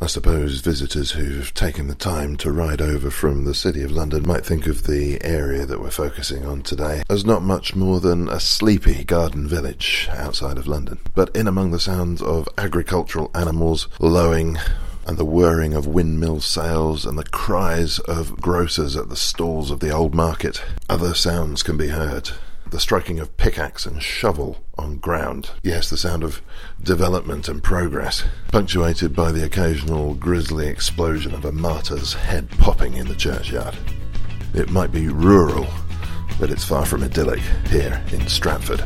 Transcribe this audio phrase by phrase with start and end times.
[0.00, 4.24] I suppose visitors who've taken the time to ride over from the City of London
[4.24, 8.28] might think of the area that we're focusing on today as not much more than
[8.28, 11.00] a sleepy garden village outside of London.
[11.16, 14.58] But in among the sounds of agricultural animals lowing
[15.04, 19.80] and the whirring of windmill sails and the cries of grocers at the stalls of
[19.80, 22.30] the old market, other sounds can be heard
[22.70, 25.50] the striking of pickaxe and shovel on ground.
[25.62, 26.42] Yes, the sound of
[26.82, 33.08] development and progress, punctuated by the occasional grisly explosion of a martyr's head popping in
[33.08, 33.76] the churchyard.
[34.54, 35.66] It might be rural,
[36.40, 38.80] but it's far from idyllic here in Stratford.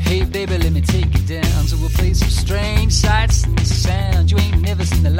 [0.00, 4.30] Hey baby, let me take you down to a place of strange sights and sounds
[4.30, 5.10] you ain't never seen the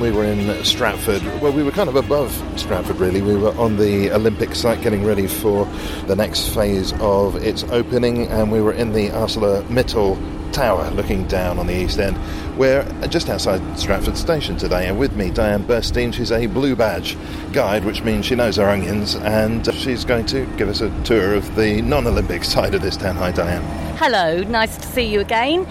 [0.00, 3.22] time we were in Stratford, well, we were kind of above Stratford, really.
[3.22, 5.66] We were on the Olympic site getting ready for
[6.06, 11.58] the next phase of its opening, and we were in the ArcelorMittal Tower looking down
[11.58, 12.18] on the East End.
[12.58, 16.12] We're just outside Stratford Station today, and with me, Diane Burstein.
[16.12, 17.16] She's a blue badge
[17.52, 21.34] guide, which means she knows our onions, and she's going to give us a tour
[21.34, 23.16] of the non Olympic side of this town.
[23.16, 23.62] Hi, Diane.
[23.96, 25.66] Hello, nice to see you again.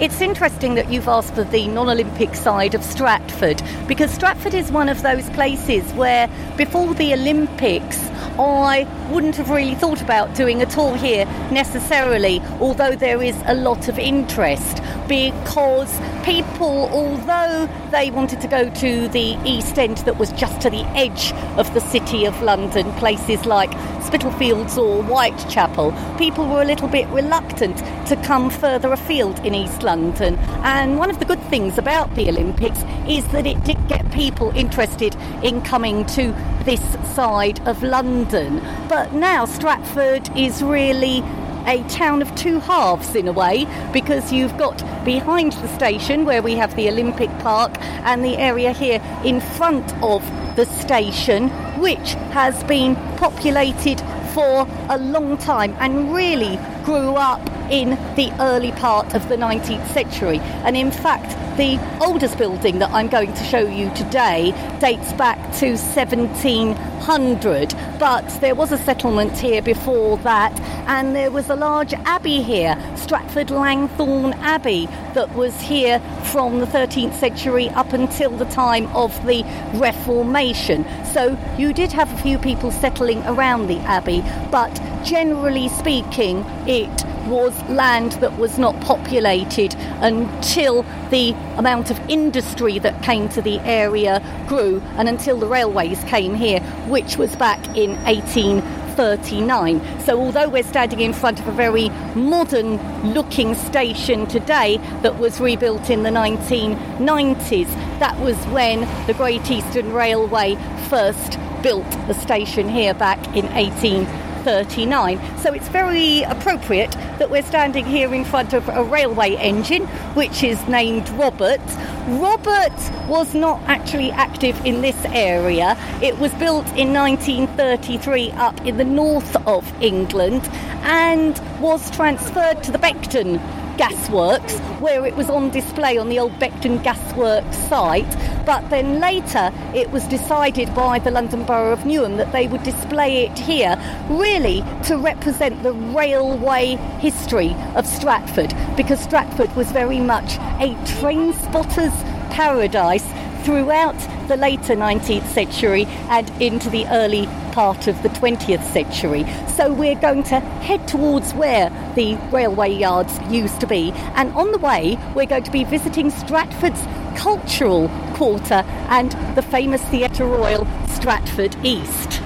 [0.00, 4.72] It's interesting that you've asked for the non Olympic side of Stratford because Stratford is
[4.72, 10.60] one of those places where before the Olympics I wouldn't have really thought about doing
[10.60, 18.10] a tour here necessarily, although there is a lot of interest because people, although they
[18.10, 21.80] wanted to go to the East End that was just to the edge of the
[21.80, 23.70] City of London, places like
[24.06, 27.78] Spitalfields or Whitechapel, people were a little bit reluctant
[28.08, 30.36] to come further afield in East London.
[30.62, 34.50] And one of the good things about the Olympics is that it did get people
[34.56, 36.32] interested in coming to
[36.64, 36.82] this
[37.14, 38.60] side of London.
[38.88, 41.22] But now Stratford is really
[41.66, 46.42] a town of two halves in a way because you've got behind the station where
[46.42, 50.22] we have the Olympic Park and the area here in front of
[50.56, 51.48] the station
[51.78, 54.00] which has been populated
[54.32, 59.86] for a long time and really grew up in the early part of the 19th
[59.92, 60.40] century.
[60.64, 65.38] And in fact, the oldest building that I'm going to show you today dates back
[65.58, 67.74] to 1700.
[67.98, 70.58] But there was a settlement here before that,
[70.88, 76.00] and there was a large abbey here, Stratford Langthorne Abbey, that was here
[76.32, 79.44] from the 13th century up until the time of the
[79.74, 80.84] Reformation.
[81.12, 84.74] So you did have a few people settling around the abbey, but
[85.04, 86.90] generally speaking, it
[87.26, 93.58] was land that was not populated until the amount of industry that came to the
[93.60, 100.00] area grew and until the railways came here, which was back in 1839.
[100.00, 102.78] So, although we're standing in front of a very modern
[103.14, 107.68] looking station today that was rebuilt in the 1990s,
[107.98, 110.56] that was when the Great Eastern Railway
[110.88, 114.23] first built the station here back in 1839.
[114.44, 115.38] 1939.
[115.38, 120.42] So it's very appropriate that we're standing here in front of a railway engine, which
[120.42, 121.60] is named Robert.
[122.08, 125.76] Robert was not actually active in this area.
[126.02, 130.42] It was built in 1933 up in the north of England
[130.82, 133.40] and was transferred to the Beckton
[133.76, 138.44] Gasworks, where it was on display on the old Beckton Gasworks site.
[138.46, 142.62] But then later it was decided by the London Borough of Newham that they would
[142.62, 143.76] display it here,
[144.08, 151.32] really to represent the railway history of Stratford, because Stratford was very much a train
[151.32, 151.92] spotter's
[152.30, 153.06] paradise
[153.44, 153.98] throughout
[154.28, 159.24] the later 19th century and into the early part of the 20th century.
[159.48, 163.92] So we're going to head towards where the railway yards used to be.
[164.14, 166.82] And on the way, we're going to be visiting Stratford's
[167.16, 172.20] cultural quarter and the famous Theatre Royal Stratford East.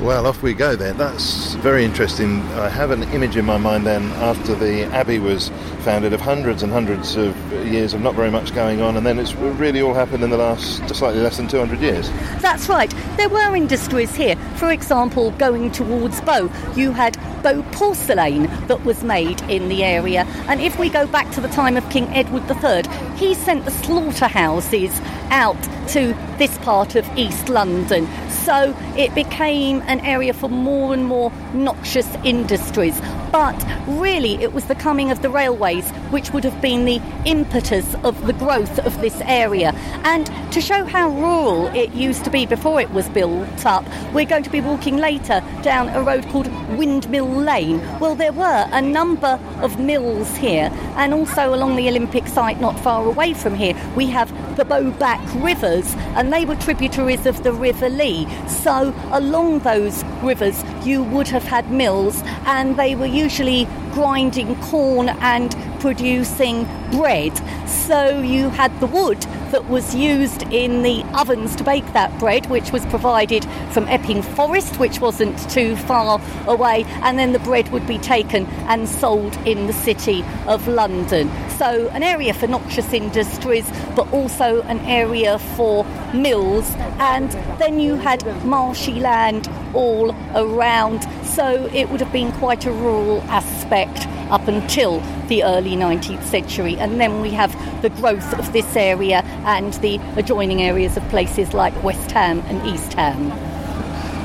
[0.00, 0.96] Well, off we go then.
[0.96, 2.40] That's very interesting.
[2.54, 5.50] I have an image in my mind then after the Abbey was
[5.82, 7.36] founded of hundreds and hundreds of
[7.66, 10.36] years of not very much going on, and then it's really all happened in the
[10.36, 12.10] last slightly less than 200 years.
[12.40, 12.92] That's right.
[13.16, 14.36] There were industries here.
[14.56, 20.24] For example, going towards Bow, you had Bow porcelain that was made in the area.
[20.46, 22.84] And if we go back to the time of King Edward III,
[23.16, 25.00] he sent the slaughterhouses
[25.30, 28.06] out to this part of East London.
[28.28, 33.00] So it became an area for more and more noxious industries.
[33.32, 33.56] But
[33.86, 38.26] really, it was the coming of the railways which would have been the impetus of
[38.26, 39.72] the growth of this area.
[40.04, 44.26] And to show how rural it used to be before it was built up, we're
[44.26, 47.80] going to be walking later down a road called Windmill Lane.
[47.98, 52.78] Well, there were a number of mills here, and also along the Olympic site not
[52.78, 57.52] far away from here, we have the Bowback Rivers, and they were tributaries of the
[57.52, 58.28] River Lee.
[58.46, 65.08] So, along those rivers, you would have had mills, and they were usually grinding corn
[65.08, 67.32] and producing bread.
[67.68, 72.46] So, you had the wood that was used in the ovens to bake that bread,
[72.46, 77.70] which was provided from Epping Forest, which wasn't too far away, and then the bread
[77.70, 81.30] would be taken and sold in the city of London.
[81.58, 85.84] So, an area for noxious industries, but also an area for
[86.14, 92.64] mills, and then you had marshy land all around, so it would have been quite
[92.66, 96.76] a rural aspect up until the early 19th century.
[96.76, 97.52] And then we have
[97.82, 102.66] the growth of this area and the adjoining areas of places like West Ham and
[102.66, 103.32] East Ham.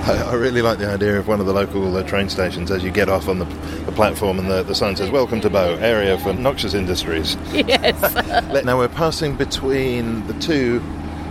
[0.07, 2.91] I, really like the idea of one of the local uh, train stations as you
[2.91, 3.45] get off on the,
[3.85, 7.35] the platform and the, the sign says, Welcome to Bow, area for noxious industries.
[7.53, 8.63] Yes.
[8.63, 10.81] now we're passing between the two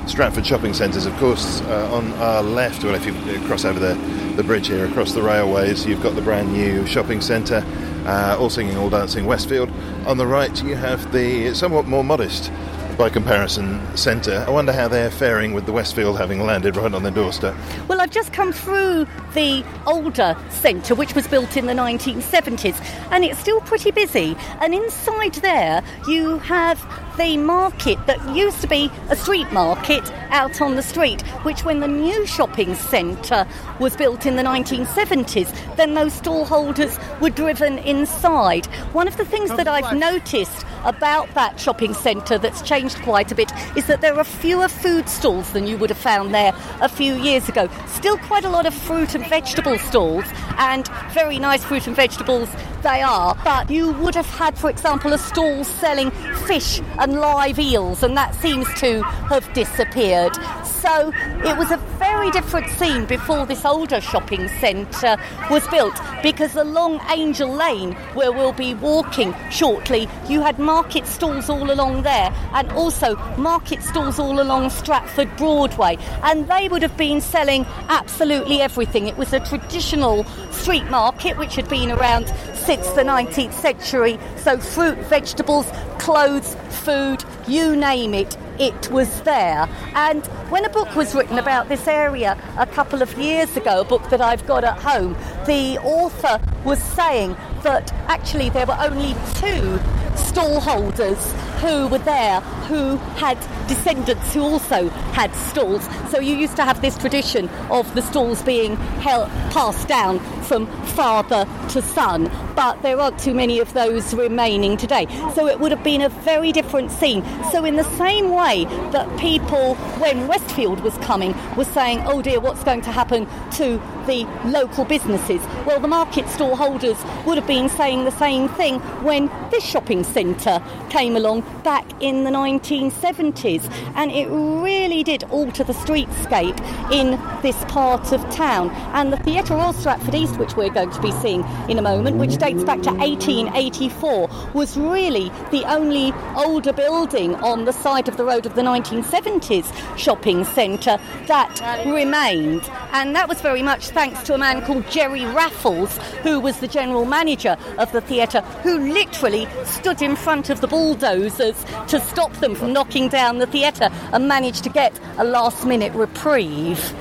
[0.07, 2.85] Stratford shopping centres, of course, uh, on our left.
[2.85, 3.15] Well, if you
[3.47, 3.95] cross over the,
[4.37, 7.65] the bridge here across the railways, you've got the brand new shopping centre,
[8.05, 9.71] uh, all singing, all dancing Westfield.
[10.07, 12.53] On the right, you have the somewhat more modest,
[12.97, 14.45] by comparison, centre.
[14.47, 17.55] I wonder how they're faring with the Westfield having landed right on their doorstep.
[17.89, 23.25] Well, I've just come through the older centre, which was built in the 1970s, and
[23.25, 24.37] it's still pretty busy.
[24.61, 26.81] And inside there, you have
[27.19, 31.81] the market that used to be a street market out on the street, which, when
[31.81, 33.47] the new shopping centre
[33.79, 38.67] was built in the 1970s, then those stall holders were driven inside.
[38.93, 43.35] One of the things that I've noticed about that shopping centre that's changed quite a
[43.35, 46.89] bit is that there are fewer food stalls than you would have found there a
[46.89, 47.69] few years ago.
[47.87, 50.25] Still quite a lot of fruit and vegetable stalls,
[50.59, 52.49] and very nice fruit and vegetables
[52.83, 53.37] they are.
[53.45, 56.11] But you would have had, for example, a stall selling
[56.47, 60.37] fish and live eels, and that seems to have disappeared.
[60.65, 61.13] So
[61.45, 65.17] it was a very different scene before this older shopping centre
[65.51, 71.49] was built because along Angel Lane, where we'll be walking shortly, you had market stalls
[71.49, 75.97] all along there and also market stalls all along Stratford Broadway.
[76.23, 79.09] And they would have been selling absolutely everything.
[79.09, 84.19] It was a traditional street market which had been around since the 19th century.
[84.37, 85.67] So fruit, vegetables,
[85.99, 89.69] clothes, food, you name it, it was there.
[89.95, 93.85] And when a book was written about this area a couple of years ago, a
[93.85, 99.15] book that I've got at home, the author was saying that actually there were only
[99.35, 99.79] two
[100.17, 105.89] stallholders who were there who had descendants who also had stalls.
[106.11, 110.67] So you used to have this tradition of the stalls being held, passed down from
[110.89, 115.07] father to son, but there aren't too many of those remaining today.
[115.35, 117.25] So it would have been a very different scene.
[117.51, 122.39] So, in the same way that people, when Westfield was coming, were saying, oh dear,
[122.39, 125.41] what's going to happen to the local businesses?
[125.67, 130.05] Well, the market stall holders would have been saying the same thing when this shopping
[130.05, 133.69] centre came along back in the 1970s.
[133.97, 136.61] And it really did alter the streetscape
[136.93, 138.71] in this part of town.
[138.95, 142.17] And the Theatre Royal Stratford East, which we're going to be seeing in a moment,
[142.17, 148.17] which dates back to 1884, was really the only older building on the side of
[148.17, 152.69] the road of the 1970s shopping centre that remained.
[152.93, 156.69] And that was very much thanks to a man called Gerry Raffles, who was the
[156.69, 162.33] general manager of the theatre, who literally stood in front of the bulldozers to stop
[162.35, 166.95] them from knocking down the theatre and managed to get a last minute reprieve.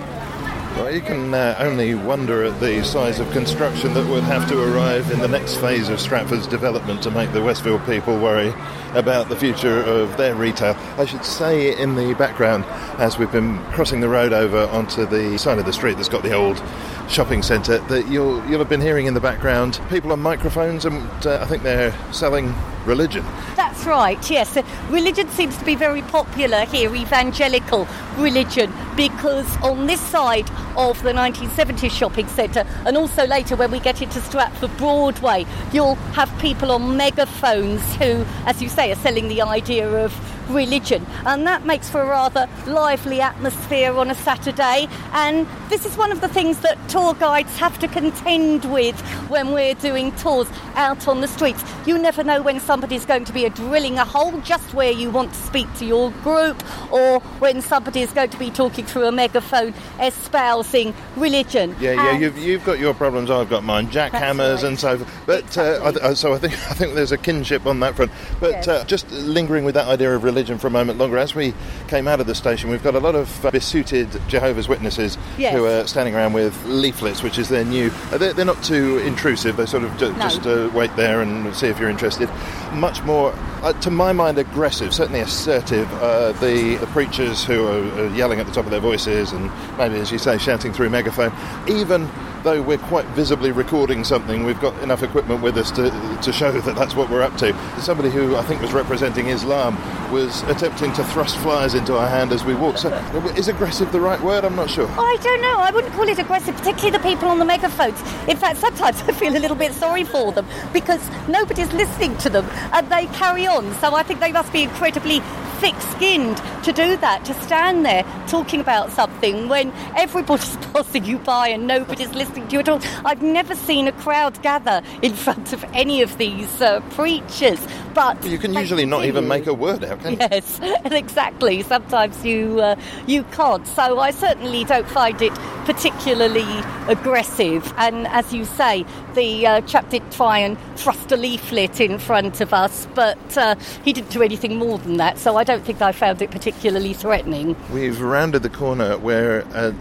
[0.76, 4.62] Well, you can uh, only wonder at the size of construction that would have to
[4.62, 8.54] arrive in the next phase of Stratford's development to make the Westfield people worry
[8.94, 10.76] about the future of their retail.
[10.98, 12.66] I should say in the background,
[13.00, 16.24] as we've been crossing the road over onto the side of the street that's got
[16.24, 16.62] the old
[17.10, 21.08] shopping centre, that you'll you'll have been hearing in the background people on microphones, and
[21.26, 22.54] uh, I think they're selling
[22.86, 23.26] religion.
[23.56, 24.56] That's right, yes.
[24.56, 31.02] Uh, Religion seems to be very popular here, evangelical religion, because on this side of
[31.04, 36.32] the 1970s shopping centre, and also later when we get into Stratford Broadway, you'll have
[36.40, 40.14] people on megaphones who, as you say, are selling the idea of
[40.50, 41.06] religion.
[41.26, 44.88] And that makes for a rather lively atmosphere on a Saturday.
[45.14, 49.00] And this is one of the things that tour guides have to contend with
[49.30, 51.64] when we're doing tours out on the streets.
[51.86, 55.32] You never know when somebody's going to be drilling a hole just where you want
[55.34, 59.12] to speak to your group, or when somebody is going to be talking through a
[59.12, 61.76] megaphone espousing religion.
[61.80, 63.88] Yeah, yeah, And- you've, you've got your problems, I've got mine.
[63.90, 64.64] Jackhammers right.
[64.64, 65.24] and so forth.
[65.26, 68.12] But uh, I th- so I think I think there's a kinship on that front.
[68.40, 68.68] But Yes.
[68.68, 71.54] uh, just lingering with that idea of religion for a moment longer, as we
[71.88, 75.54] came out of the station, we've got a lot of uh, besuited Jehovah's Witnesses Yes.
[75.54, 77.90] who are standing around with leaflets, which is their new.
[78.12, 79.56] Uh, they're, they're not too intrusive.
[79.56, 80.20] They sort of ju- No.
[80.20, 82.30] just uh, wait there and see if you're interested.
[82.74, 85.90] Much more, uh, to my mind, aggressive, certainly assertive.
[86.02, 89.50] Uh, the, the preachers who are, are yelling at the top of their voices and
[89.78, 91.32] maybe, as you say, shouting through megaphone.
[91.70, 92.10] Even
[92.46, 95.90] though we're quite visibly recording something, we've got enough equipment with us to,
[96.22, 97.54] to show that that's what we're up to.
[97.82, 99.76] Somebody who I think was representing Islam
[100.14, 102.80] was attempting to thrust flyers into our hand as we walked.
[102.80, 102.94] So,
[103.36, 104.46] is aggressive the right word?
[104.46, 104.88] I'm not sure.
[104.88, 105.58] Oh, I don't know.
[105.58, 108.00] I wouldn't call it aggressive, particularly the people on the megaphones.
[108.30, 112.30] In fact, sometimes I feel a little bit sorry for them because nobody's listening to
[112.30, 113.74] them and they carry on.
[113.76, 115.20] So I think they must be incredibly
[115.66, 121.18] thick skinned to do that, to stand there talking about something when everybody's passing you
[121.18, 122.80] by and nobody's listening to you at all.
[123.04, 127.60] I've never seen a crowd gather in front of any of these uh, preachers,
[127.96, 130.18] but You can usually not even make a word out, can you?
[130.20, 131.64] Yes, exactly.
[131.64, 132.76] Sometimes you uh,
[133.08, 133.66] you can't.
[133.68, 135.34] So I certainly don't find it
[135.66, 136.46] particularly
[136.88, 137.74] aggressive.
[137.78, 142.42] And as you say, the uh, chap did try and thrust a leaflet in front
[142.42, 145.18] of us, but uh, he didn't do anything more than that.
[145.18, 147.56] So I don't think I found it particularly threatening.
[147.72, 149.74] We've rounded the corner where uh,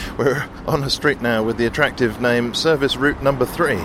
[0.18, 3.84] we're on a street now with the attractive name Service Route Number Three.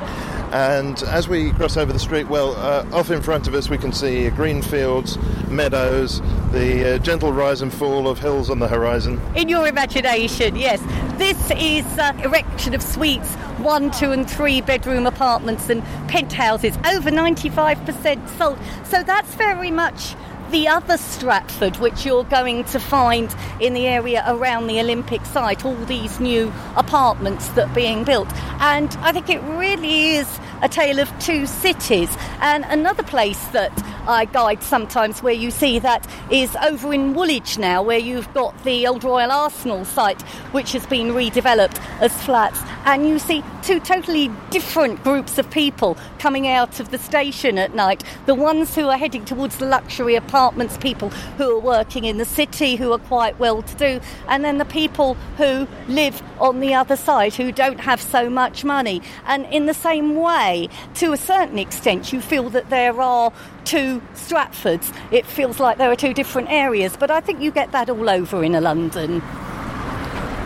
[0.52, 3.78] And as we cross over the street, well, uh, off in front of us we
[3.78, 5.18] can see green fields,
[5.50, 9.20] meadows, the uh, gentle rise and fall of hills on the horizon.
[9.36, 10.82] In your imagination, yes.
[11.18, 17.12] This is uh, erection of suites, one, two, and three bedroom apartments and penthouses, over
[17.12, 18.58] 95% sold.
[18.86, 20.16] So that's very much
[20.52, 25.66] the other Stratford, which you're going to find in the area around the Olympic site,
[25.66, 28.32] all these new apartments that are being built.
[28.60, 32.16] And I think it really is a tale of two cities.
[32.42, 33.72] And another place that
[34.08, 38.64] I guide sometimes where you see that is over in Woolwich now, where you've got
[38.64, 40.22] the old Royal Arsenal site,
[40.54, 42.62] which has been redeveloped as flats.
[42.86, 47.76] And you see two totally different groups of people coming out of the station at
[47.76, 48.02] night.
[48.26, 50.37] The ones who are heading towards the luxury apartments,
[50.80, 54.58] people who are working in the city, who are quite well to do, and then
[54.58, 59.02] the people who live on the other side, who don't have so much money.
[59.26, 63.34] And in the same way, to a certain extent, you feel that there are
[63.66, 64.96] two Stratfords.
[65.12, 68.10] It feels like there are two different areas, but I think you get that all
[68.10, 69.22] over in London.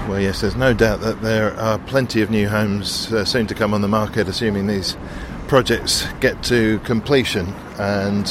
[0.08, 3.54] Well, yes, there's no doubt that there are plenty of new homes uh, soon to
[3.54, 4.98] come on the market, assuming these
[5.48, 7.48] projects get to completion.
[7.78, 8.26] And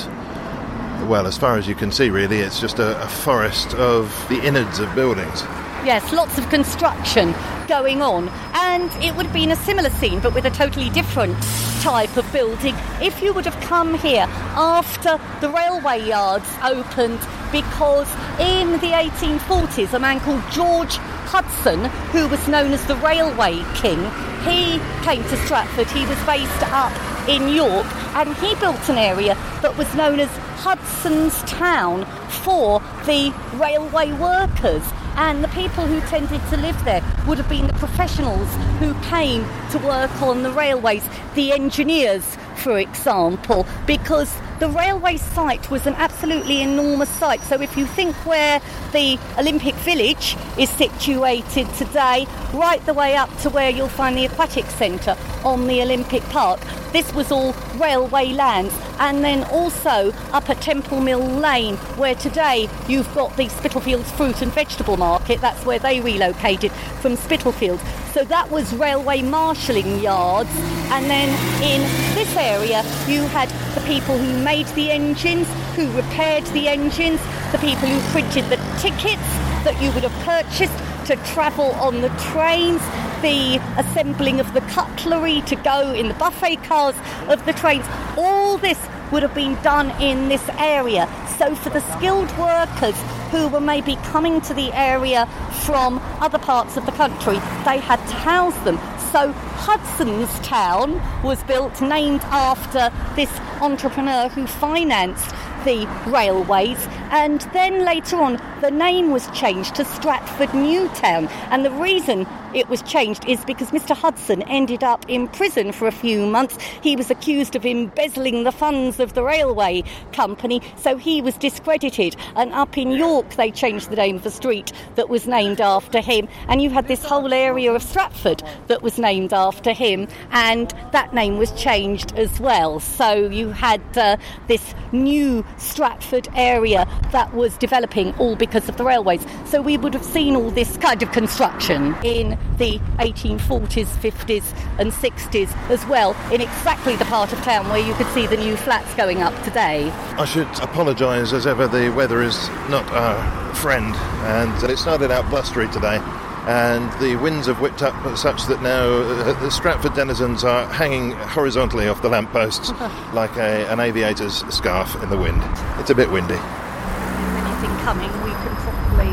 [1.09, 4.41] well, as far as you can see, really, it's just a, a forest of the
[4.43, 5.43] innards of buildings.
[5.85, 7.35] Yes, lots of construction
[7.67, 11.37] going on, and it would have been a similar scene but with a totally different
[11.81, 17.19] type of building if you would have come here after the railway yards opened
[17.51, 20.99] because in the 1840s a man called George
[21.31, 23.99] Hudson, who was known as the Railway King,
[24.43, 25.87] he came to Stratford.
[25.89, 30.29] He was based up in York and he built an area that was known as
[30.63, 32.05] Hudson's Town
[32.43, 34.83] for the railway workers.
[35.17, 38.49] And the people who tended to live there would have been the professionals
[38.79, 45.71] who came to work on the railways, the engineers, for example, because the railway site
[45.71, 47.41] was an absolutely enormous site.
[47.45, 48.61] So if you think where
[48.93, 54.27] the Olympic Village is situated today, right the way up to where you'll find the
[54.27, 56.61] aquatic centre on the Olympic Park,
[56.93, 58.75] this was all railway lands.
[58.99, 64.43] And then also up at Temple Mill Lane, where today you've got the Spitalfields Fruit
[64.43, 67.83] and Vegetable Market, that's where they relocated from Spitalfields.
[68.13, 70.51] So that was railway marshalling yards.
[70.91, 71.29] And then
[71.63, 71.81] in
[72.15, 77.21] this area, you had the people who made the engines, who repaired the engines,
[77.53, 79.31] the people who printed the tickets
[79.63, 80.77] that you would have purchased
[81.07, 82.83] to travel on the trains,
[83.23, 86.97] the assembling of the cutlery to go in the buffet cars
[87.29, 87.87] of the trains.
[88.17, 88.79] All this
[89.13, 91.09] would have been done in this area.
[91.39, 92.95] So for the skilled workers
[93.31, 95.27] who were maybe coming to the area
[95.65, 98.77] from other parts of the country, they had to house them.
[99.13, 106.79] So Hudson's Town was built named after this entrepreneur who financed the railways
[107.11, 112.69] and then later on the name was changed to Stratford Newtown and the reason it
[112.69, 113.97] was changed is because Mr.
[113.97, 116.59] Hudson ended up in prison for a few months.
[116.83, 122.17] He was accused of embezzling the funds of the railway company, so he was discredited.
[122.35, 126.01] And up in York, they changed the name of the street that was named after
[126.01, 126.29] him.
[126.49, 131.15] And you had this whole area of Stratford that was named after him, and that
[131.15, 132.81] name was changed as well.
[132.81, 134.17] So you had uh,
[134.49, 139.25] this new Stratford area that was developing all because of the railways.
[139.47, 144.93] So we would have seen all this kind of construction in the 1840s, 50s, and
[144.93, 148.57] 60s as well, in exactly the part of town where you could see the new
[148.57, 149.91] flats going up today.
[150.19, 155.29] I should apologise as ever, the weather is not our friend, and it started out
[155.31, 156.01] blustery today.
[156.47, 161.13] And the winds have whipped up such that now uh, the Stratford denizens are hanging
[161.13, 162.71] horizontally off the lampposts
[163.13, 165.43] like a, an aviator's scarf in the wind.
[165.79, 166.35] It's a bit windy.
[166.35, 169.11] Anything coming, we can probably.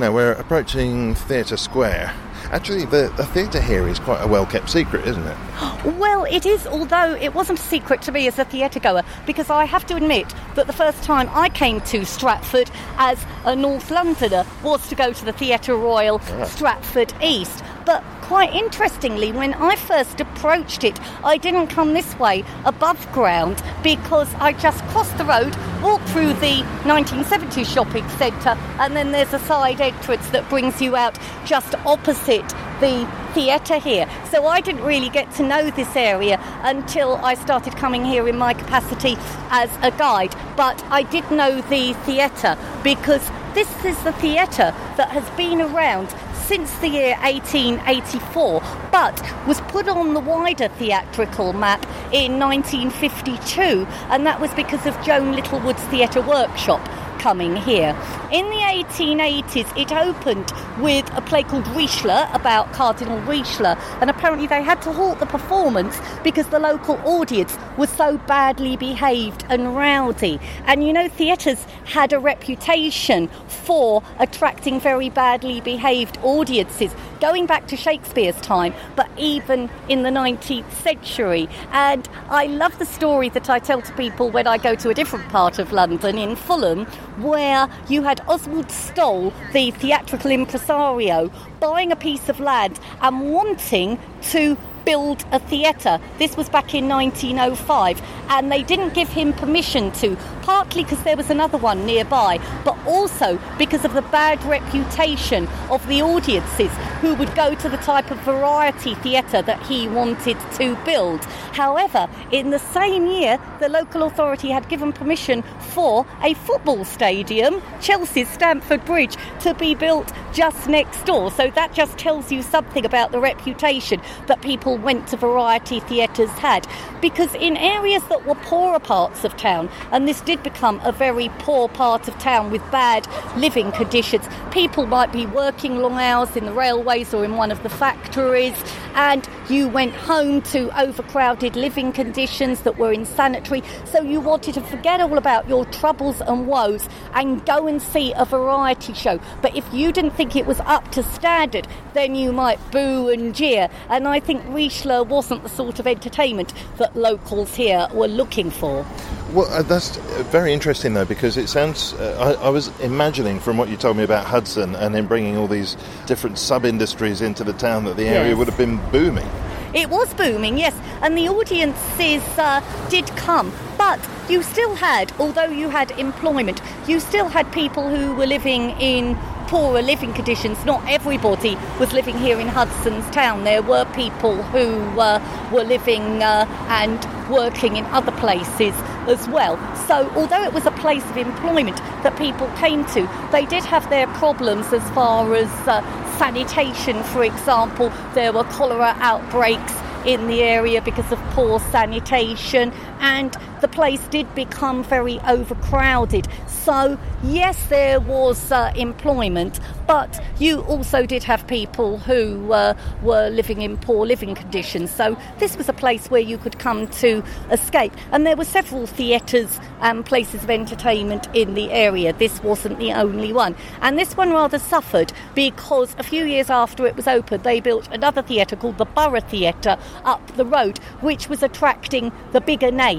[0.00, 2.14] Now we're approaching Theatre Square.
[2.52, 5.36] Actually, the, the theatre here is quite a well kept secret, isn't it?
[5.84, 9.50] Well, it is, although it wasn't a secret to me as a theatre goer, because
[9.50, 13.90] I have to admit that the first time I came to Stratford as a North
[13.90, 16.44] Londoner was to go to the Theatre Royal ah.
[16.44, 17.64] Stratford East.
[17.84, 23.62] But quite interestingly, when I first approached it, I didn't come this way above ground
[23.82, 29.34] because I just crossed the road, walked through the 1970s shopping centre, and then there's
[29.34, 32.48] a side entrance that brings you out just opposite
[32.80, 34.08] the theatre here.
[34.30, 38.38] So I didn't really get to know this area until I started coming here in
[38.38, 39.18] my capacity
[39.50, 40.34] as a guide.
[40.56, 46.08] But I did know the theatre because this is the theatre that has been around
[46.52, 48.60] since the year 1884,
[48.92, 54.94] but was put on the wider theatrical map in 1952, and that was because of
[55.02, 56.86] Joan Littlewood's theatre workshop
[57.22, 57.96] coming here.
[58.32, 64.48] In the 1880s, it opened with a play called Richelieu about Cardinal Richelieu, and apparently
[64.48, 69.76] they had to halt the performance because the local audience was so badly behaved and
[69.76, 70.40] rowdy.
[70.66, 77.68] And you know, theatres had a reputation for attracting very badly behaved audiences going back
[77.68, 81.48] to Shakespeare's time, but even in the 19th century.
[81.70, 84.94] And I love the story that I tell to people when I go to a
[84.94, 86.84] different part of London, in Fulham,
[87.18, 93.98] where you had Oswald Stoll, the theatrical impresario, buying a piece of land and wanting
[94.30, 95.98] to build a theatre.
[96.18, 101.16] This was back in 1905, and they didn't give him permission to, partly because there
[101.16, 107.14] was another one nearby, but also because of the bad reputation of the audiences who
[107.14, 111.24] would go to the type of variety theatre that he wanted to build.
[111.52, 117.62] However, in the same year, the local authority had given permission for a football stadium,
[117.80, 121.30] Chelsea's Stamford Bridge, to be built just next door.
[121.30, 125.80] So that just tells you something about the reputation that people people went to variety
[125.80, 126.66] theatres had.
[127.00, 131.28] Because in areas that were poorer parts of town, and this did become a very
[131.40, 133.06] poor part of town with bad
[133.36, 137.62] living conditions, people might be working long hours in the railways or in one of
[137.62, 138.54] the factories,
[138.94, 143.62] and you went home to overcrowded living conditions that were insanitary.
[143.84, 148.12] So you wanted to forget all about your troubles and woes and go and see
[148.16, 149.18] a variety show.
[149.42, 153.34] But if you didn't think it was up to standard, then you might boo and
[153.34, 153.68] jeer.
[153.88, 158.86] And I think Richelieu wasn't the sort of entertainment that locals here were looking for.
[159.32, 161.94] Well, uh, that's uh, very interesting though, because it sounds.
[161.94, 165.36] Uh, I, I, was imagining from what you told me about Hudson and then bringing
[165.36, 168.38] all these different sub industries into the town that the area Yes.
[168.38, 169.28] would have been booming.
[169.74, 173.98] It was booming, yes, and the audiences uh, did come, but
[174.28, 179.18] you still had, although you had employment, you still had people who were living in
[179.52, 180.64] poorer living conditions.
[180.64, 183.44] Not everybody was living here in Hudson's Town.
[183.44, 185.20] There were people who uh,
[185.52, 186.98] were living uh, and
[187.30, 188.74] working in other places
[189.06, 189.58] as well.
[189.86, 193.90] So, although it was a place of employment that people came to, they did have
[193.90, 195.82] their problems as far as uh,
[196.16, 197.92] sanitation, for example.
[198.14, 199.74] There were cholera outbreaks
[200.06, 206.26] in the area because of poor sanitation, and the place did become very overcrowded.
[206.46, 213.28] So, yes, there was uh, employment, but you also did have people who uh, were
[213.30, 214.92] living in poor living conditions.
[214.92, 217.92] So, this was a place where you could come to escape.
[218.12, 222.12] And there were several theatres and places of entertainment in the area.
[222.12, 223.56] This wasn't the only one.
[223.80, 227.88] And this one rather suffered because a few years after it was opened, they built
[227.92, 232.91] another theatre called the Borough Theatre up the road, which was attracting the bigger names.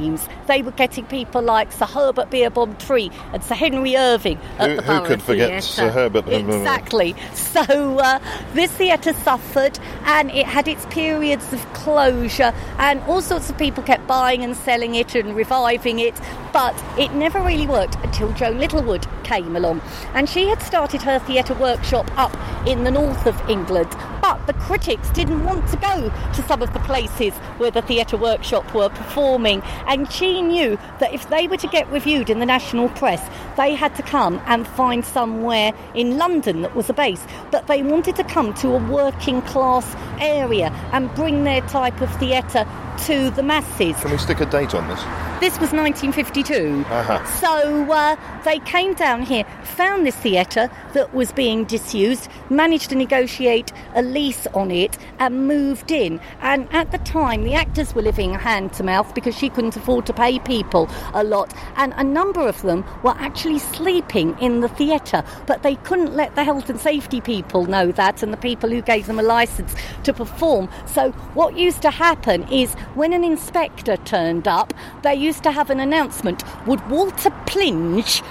[0.47, 4.75] They were getting people like Sir Herbert Beerbohm Tree and Sir Henry Irving at Who-
[4.77, 5.61] the who could forget Theatre.
[5.61, 6.27] Sir Herbert?
[6.27, 7.15] Exactly.
[7.33, 7.61] So
[7.99, 8.19] uh,
[8.53, 13.83] this theatre suffered, and it had its periods of closure, and all sorts of people
[13.83, 16.19] kept buying and selling it and reviving it,
[16.51, 19.81] but it never really worked until Joan Littlewood came along,
[20.15, 22.35] and she had started her theatre workshop up
[22.67, 23.89] in the north of England.
[24.21, 28.17] But the critics didn't want to go to some of the places where the theatre
[28.17, 32.45] workshop were performing, and she knew that if they were to get reviewed in the
[32.45, 33.21] national press,
[33.57, 37.25] they had to come and find somewhere in London that was a base.
[37.51, 42.13] But they wanted to come to a working class area and bring their type of
[42.17, 42.65] theatre
[43.05, 43.95] to the masses.
[43.97, 44.99] Can we stick a date on this?
[45.39, 46.85] This was 1952.
[46.87, 47.25] Uh-huh.
[47.39, 52.95] So uh, they came down here, found this theatre that was being disused, managed to
[52.95, 56.19] negotiate a lease on it, and moved in.
[56.41, 60.05] And at the time, the actors were living hand to mouth because she couldn't afford
[60.07, 61.53] to pay people a lot.
[61.75, 66.35] And a number of them were actually sleeping in the theatre, but they couldn't let
[66.35, 69.75] the health and safety people know that and the people who gave them a license
[70.03, 70.69] to perform.
[70.85, 75.69] So what used to happen is when an inspector turned up, they used to have
[75.69, 78.23] an announcement Would Walter Plinge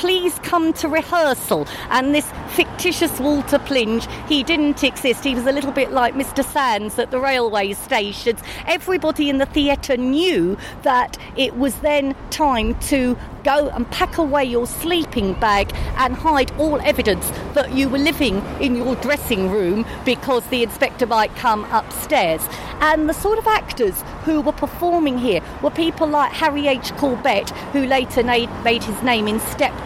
[0.00, 1.68] please come to rehearsal?
[1.90, 5.22] And this fictitious Walter Plinge, he didn't exist.
[5.22, 6.42] He was a little bit like Mr.
[6.42, 8.40] Sands at the railway stations.
[8.66, 14.44] Everybody in the theatre knew that it was then time to go and pack away
[14.44, 19.84] your sleeping bag and hide all evidence that you were living in your dressing room
[20.04, 22.46] because the inspector might come upstairs.
[22.80, 26.92] And the sort of actors who were performing here were people like Harry H.
[26.96, 29.40] Corbett, who later made, made his name in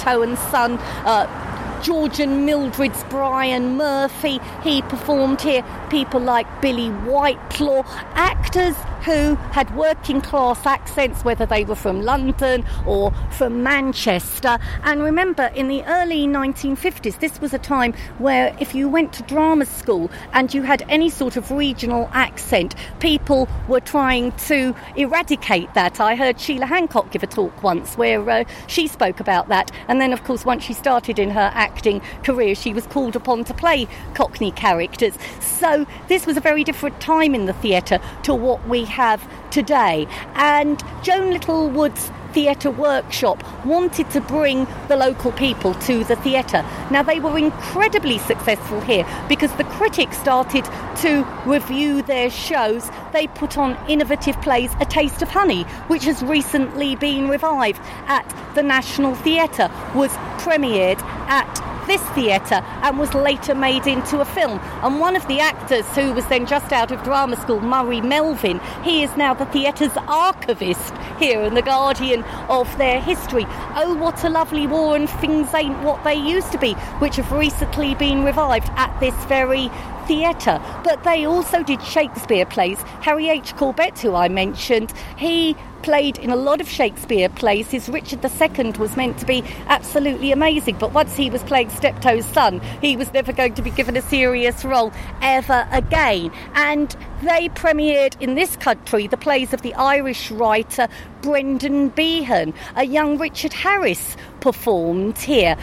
[0.05, 0.79] Steptoe and Son.
[1.07, 5.65] Uh, George and Mildred's Brian Murphy, he performed here.
[5.91, 12.65] People like Billie Whitelaw, actors who had working class accents, whether they were from London
[12.87, 14.59] or from Manchester.
[14.83, 19.23] And remember, in the early 1950s, this was a time where if you went to
[19.25, 25.73] drama school and you had any sort of regional accent, people were trying to eradicate
[25.75, 26.01] that.
[26.01, 29.71] I heard Sheila Hancock give a talk once where uh, she spoke about that.
[29.89, 33.45] And then, of course, once she started in her acting career, she was called upon
[33.45, 35.15] to play Cockney characters.
[35.41, 40.07] So this was a very different time in the theatre to what we have today.
[40.35, 46.65] And Joan Littlewood's theatre workshop wanted to bring the local people to the theatre.
[46.91, 50.65] Now, they were incredibly successful here because the critics started
[50.97, 52.91] to review their shows.
[53.13, 58.27] They put on innovative plays, A Taste of Honey, which has recently been revived at
[58.57, 60.11] the National Theatre, was
[60.43, 64.59] premiered at this theatre and was later made into a film.
[64.83, 68.61] And one of the actors who was then just out of drama school, Murray Melvin,
[68.83, 73.47] he is now the theatre's archivist here and the guardian of their history.
[73.77, 77.31] Oh, what a lovely war and things ain't what they used to be, which have
[77.33, 79.71] recently been revived at this very
[80.07, 82.81] theatre, but they also did Shakespeare plays.
[83.01, 83.57] Harry H.
[83.57, 87.71] Corbett, who I mentioned, he played in a lot of Shakespeare plays.
[87.71, 92.25] His Richard II was meant to be absolutely amazing, but once he was playing Steptoe's
[92.25, 96.33] son, he was never going to be given a serious role ever again.
[96.55, 100.89] And they premiered in this country the plays of the Irish writer
[101.21, 102.55] Brendan Behan.
[102.77, 105.55] A young Richard Harris performed here.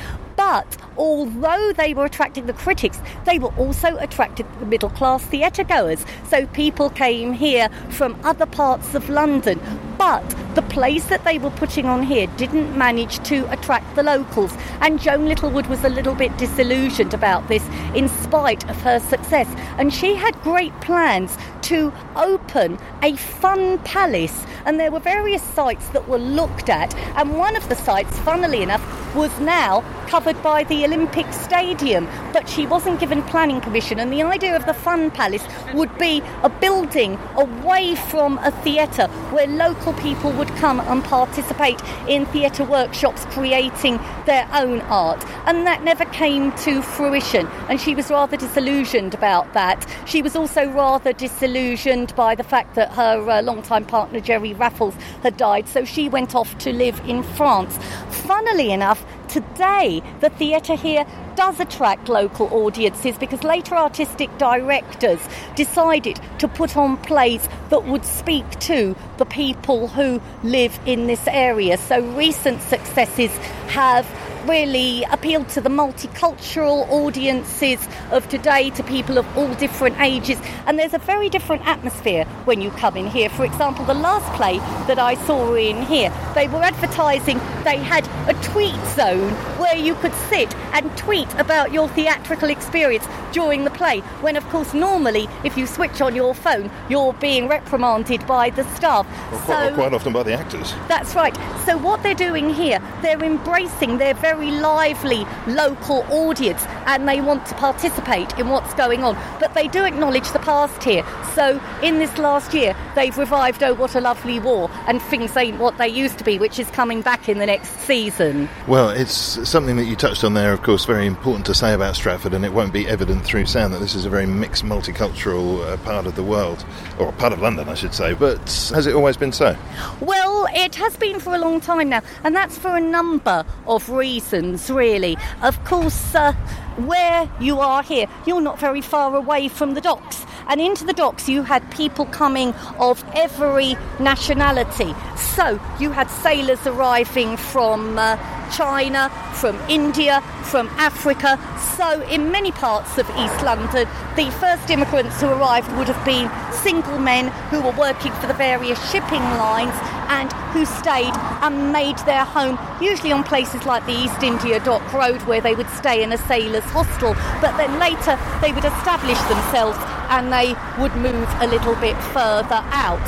[0.44, 5.64] But although they were attracting the critics, they were also attracting the middle class theatre
[5.64, 6.04] goers.
[6.30, 9.62] So people came here from other parts of London.
[10.00, 14.52] But the plays that they were putting on here didn't manage to attract the locals.
[14.80, 19.48] And Joan Littlewood was a little bit disillusioned about this in spite of her success.
[19.78, 21.38] And she had great plans
[21.70, 24.44] to open a fun palace.
[24.66, 26.96] And there were various sites that were looked at.
[27.16, 28.82] And one of the sites, funnily enough,
[29.16, 34.00] was now covered by the Olympic Stadium, but she wasn't given planning permission.
[34.00, 35.44] And the idea of the Fun Palace
[35.74, 41.82] would be a building away from a theatre where local people would come and participate
[42.08, 45.26] in theatre workshops creating their own art.
[45.46, 49.88] And that never came to fruition, and she was rather disillusioned about that.
[50.06, 54.96] She was also rather disillusioned by the fact that her uh, longtime partner Gerry Raffles
[55.24, 57.78] had died, so she went off to live in France.
[58.10, 65.20] Funnily enough, today the theatre here does attract local audiences because later artistic directors
[65.56, 71.26] decided to put on plays that would speak to the people who live in this
[71.28, 71.78] area.
[71.78, 73.32] So recent successes
[73.68, 74.06] have
[74.48, 77.80] really appealed to the multicultural audiences
[78.12, 80.40] of today, to people of all different ages.
[80.66, 83.30] And there's a very different atmosphere when you come in here.
[83.30, 88.08] For example, the last play that I saw in here, they were advertising they had
[88.28, 93.70] a tweet zone where you could sit and tweet about your theatrical experience during the
[93.70, 94.00] play.
[94.22, 98.64] When, of course, normally if you switch on your phone, you're being reprimanded by the
[98.76, 99.06] staff.
[99.32, 100.74] Well, quite, So- quite often by the actors.
[100.88, 101.36] that's right.
[101.66, 107.46] So what they're doing here, they're embracing their very lively local audience and they want
[107.48, 109.16] to participate in what's going on.
[109.40, 111.06] But they do acknowledge the past here.
[111.36, 115.60] So in this last year, they've revived Oh What a Lovely War and things ain't
[115.60, 118.50] what they used to be, which is coming back in the next season.
[118.68, 119.14] Well, it's
[119.48, 122.46] something that you touched on there, of course, very important to say about Stratford, and
[122.46, 126.06] it won't be evident through sound that this is a very mixed, multicultural uh, part
[126.06, 126.66] of the world,
[127.00, 128.14] or part of London, I should say.
[128.14, 128.40] But
[128.74, 129.56] has it always been so?
[130.00, 133.90] Well, it has been for a long time now, and that's for a number of
[133.90, 134.21] reasons,
[134.70, 135.18] really.
[135.42, 136.34] Of course, uh,
[136.78, 140.26] where you are here, you're not very far away from the docks.
[140.48, 144.94] And into the docks, you had people coming of every nationality.
[145.16, 148.18] So you had sailors arriving from uh,
[148.52, 151.40] China, from India, from Africa.
[151.78, 156.30] So in many parts of East London, the first immigrants who arrived would have been
[156.52, 159.74] single men who were working for the various shipping lines
[160.10, 164.84] and who stayed and made their home, usually on places like the East India Dock
[164.94, 167.14] Road, where they would stay in a sailor's hostel.
[167.40, 169.78] But then later they would establish themselves
[170.10, 173.02] and they would move a little bit further out.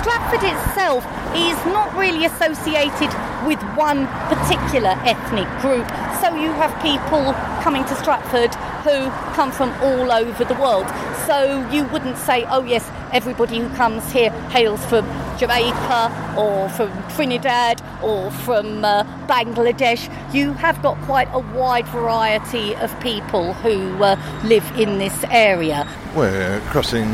[0.00, 1.04] Stratford itself
[1.34, 3.10] is not really associated
[3.46, 5.86] with one particular ethnic group.
[6.20, 7.32] So you have people
[7.62, 10.86] coming to Stratford who come from all over the world.
[11.26, 15.04] So you wouldn't say, oh yes, everybody who comes here hails from
[15.38, 20.10] Jamaica or from Trinidad or from uh, Bangladesh.
[20.34, 25.88] You have got quite a wide variety of people who uh, live in this area.
[26.14, 27.08] We're crossing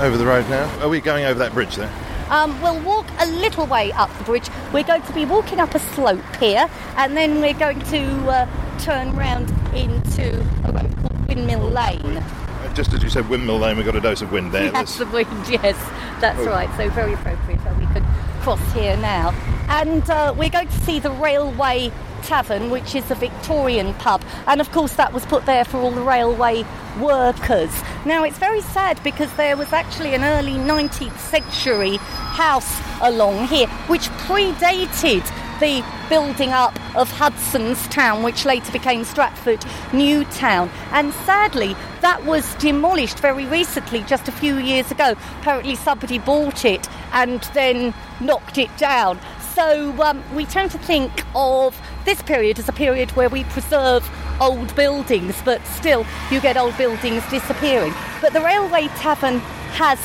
[0.00, 0.68] over the road now.
[0.80, 1.92] Are we going over that bridge there?
[2.30, 4.48] Um, we'll walk a little way up the bridge.
[4.72, 8.78] We're going to be walking up a slope here, and then we're going to uh,
[8.78, 12.16] turn round into a road called Windmill Lane.
[12.18, 14.70] Uh, Just as you said, Windmill Lane, we got a dose of wind there.
[14.70, 15.76] That's the wind, yes,
[16.20, 16.46] that's Oh.
[16.46, 16.68] right.
[16.76, 18.04] So very appropriate that we could
[18.42, 19.30] cross here now.
[19.68, 21.90] And uh, we're going to see the Railway
[22.22, 24.22] Tavern, which is a Victorian pub.
[24.46, 26.64] And of course, that was put there for all the railway
[27.00, 27.70] workers.
[28.04, 33.68] Now, it's very sad because there was actually an early 19th century house along here,
[33.88, 35.24] which predated
[35.60, 40.70] the building up of Hudson's Town, which later became Stratford New Town.
[40.92, 45.16] And sadly, that was demolished very recently, just a few years ago.
[45.40, 49.18] Apparently, somebody bought it and then knocked it down.
[49.54, 54.08] So um, we tend to think of this period is a period where we preserve
[54.40, 57.92] old buildings, but still you get old buildings disappearing.
[58.20, 59.38] But the Railway Tavern
[59.74, 59.98] has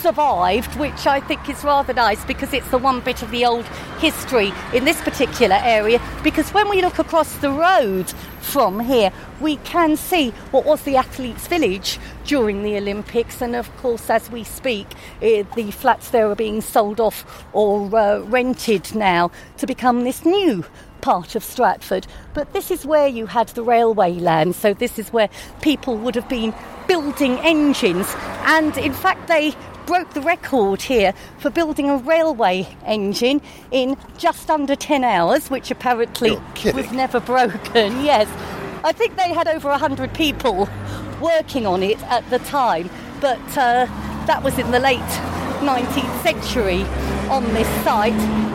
[0.00, 3.66] survived, which I think is rather nice because it's the one bit of the old
[3.98, 6.00] history in this particular area.
[6.22, 10.96] Because when we look across the road from here, we can see what was the
[10.96, 14.86] athletes' village during the Olympics, and of course, as we speak,
[15.20, 20.24] eh, the flats there are being sold off or uh, rented now to become this
[20.24, 20.64] new
[21.00, 22.06] part of Stratford.
[22.34, 25.28] But this is where you had the railway land, so this is where
[25.60, 26.54] people would have been
[26.86, 28.06] building engines,
[28.44, 29.54] and in fact, they
[29.86, 33.40] broke the record here for building a railway engine
[33.72, 36.38] in just under 10 hours, which apparently
[36.72, 38.04] was never broken.
[38.10, 38.28] Yes.
[38.82, 40.68] I think they had over 100 people
[41.20, 42.88] working on it at the time,
[43.20, 43.86] but uh,
[44.26, 46.82] that was in the late 19th century
[47.30, 48.12] on this site.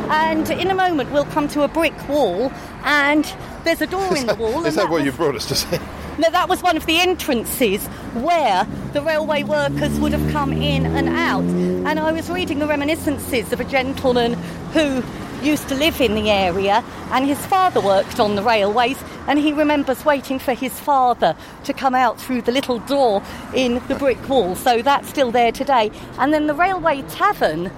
[0.09, 2.51] And in a moment, we'll come to a brick wall,
[2.83, 3.25] and
[3.63, 4.65] there's a door in the wall.
[4.65, 5.77] Is and that what was- you brought us to see?
[6.19, 10.85] no, that was one of the entrances where the railway workers would have come in
[10.85, 11.43] and out.
[11.43, 14.33] And I was reading the reminiscences of a gentleman
[14.73, 15.01] who
[15.45, 19.53] used to live in the area, and his father worked on the railways, and he
[19.53, 23.21] remembers waiting for his father to come out through the little door
[23.53, 24.55] in the brick wall.
[24.55, 25.91] So that's still there today.
[26.17, 27.71] And then the railway tavern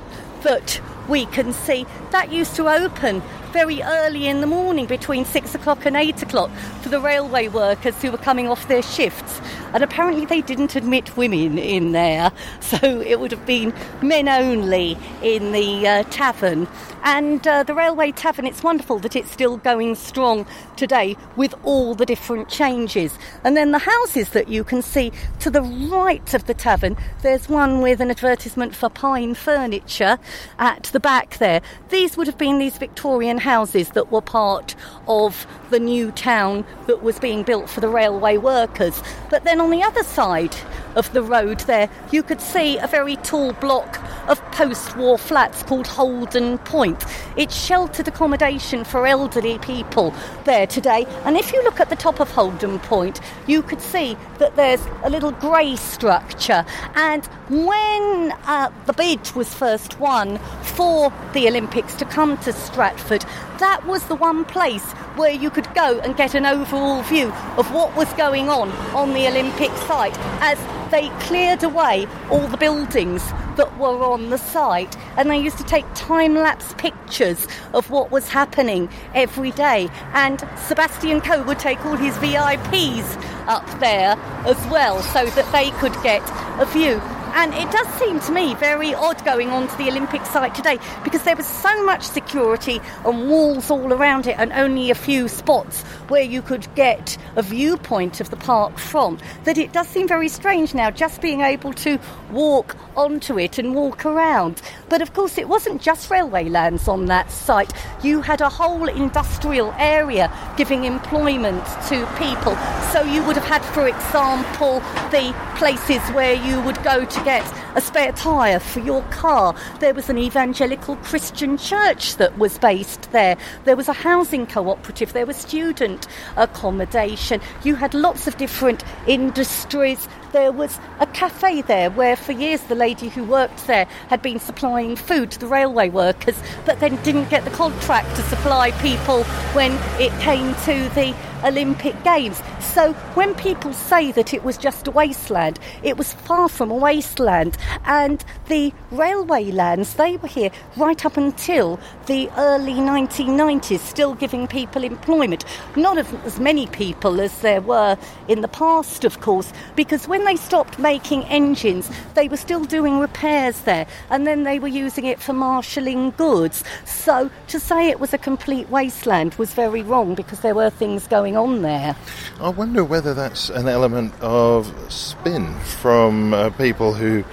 [0.43, 3.21] that we can see that used to open
[3.58, 8.00] very early in the morning between six o'clock and eight o'clock for the railway workers
[8.04, 9.41] who were coming off their shifts.
[9.74, 14.96] And apparently they didn't admit women in there, so it would have been men only
[15.24, 16.67] in the uh, tavern.
[17.04, 21.96] And uh, the railway tavern, it's wonderful that it's still going strong today with all
[21.96, 23.17] the different changes.
[23.43, 27.50] And then the houses that you can see to the right of the tavern, there's
[27.50, 30.20] one with an advertisement for pine furniture
[30.60, 31.62] at the back there.
[31.89, 34.75] These would have been these Victorian houses that were part
[35.07, 39.01] of the new town that was being built for the railway workers.
[39.29, 40.55] But then on the other side
[40.95, 45.63] of the road there, you could see a very tall block of post war flats
[45.63, 47.05] called Holden Point.
[47.38, 51.05] It's sheltered accommodation for elderly people there today.
[51.23, 54.86] And if you look at the top of Holden Point, you could see that there's
[55.03, 56.65] a little grey structure.
[56.95, 63.23] And when uh, the bid was first won for the Olympics to come to Stratford,
[63.60, 64.84] that was the one place
[65.15, 69.13] where you could go and get an overall view of what was going on on
[69.13, 70.60] the Olympic site as
[70.91, 73.23] they cleared away all the buildings
[73.56, 74.95] that were on the site.
[75.17, 79.89] And they used to take time lapse pictures of what was happening every day.
[80.13, 85.71] And Sebastian Coe would take all his VIPs up there as well so that they
[85.80, 86.21] could get
[86.62, 87.02] a view
[87.38, 91.23] and it does seem to me very odd going onto the Olympic site today because
[91.23, 95.84] there was so much security and walls all around it and only a few spots
[96.10, 100.28] where you could get a viewpoint of the park from that it does seem very
[100.28, 102.00] strange now just being able to
[102.32, 104.60] walk onto it and walk around.
[104.89, 107.71] But of course, it wasn't just railway lands on that site.
[108.04, 112.56] You had a whole industrial area giving employment to people.
[112.91, 114.80] So you would have had, for example,
[115.12, 119.55] the places where you would go to get a spare tyre for your car.
[119.79, 123.37] There was an evangelical Christian church that was based there.
[123.65, 125.13] There was a housing cooperative.
[125.13, 127.39] There was student accommodation.
[127.63, 130.09] You had lots of different industries.
[130.31, 134.39] There was a cafe there where, for years, the lady who worked there had been
[134.39, 136.35] supplying food to the railway workers,
[136.65, 142.03] but then didn't get the contract to supply people when it came to the Olympic
[142.03, 142.41] Games.
[142.59, 146.75] So when people say that it was just a wasteland, it was far from a
[146.75, 147.57] wasteland.
[147.86, 154.47] And the railway lands, they were here right up until the early 1990s, still giving
[154.47, 155.45] people employment.
[155.75, 160.36] Not as many people as there were in the past, of course, because when they
[160.36, 165.19] stopped making engines, they were still doing repairs there, and then they were using it
[165.19, 166.63] for marshalling goods.
[166.86, 171.08] So to say it was a complete wasteland was very wrong because there were things
[171.08, 171.95] going on there.
[172.39, 177.23] I wonder whether that's an element of spin from uh, people who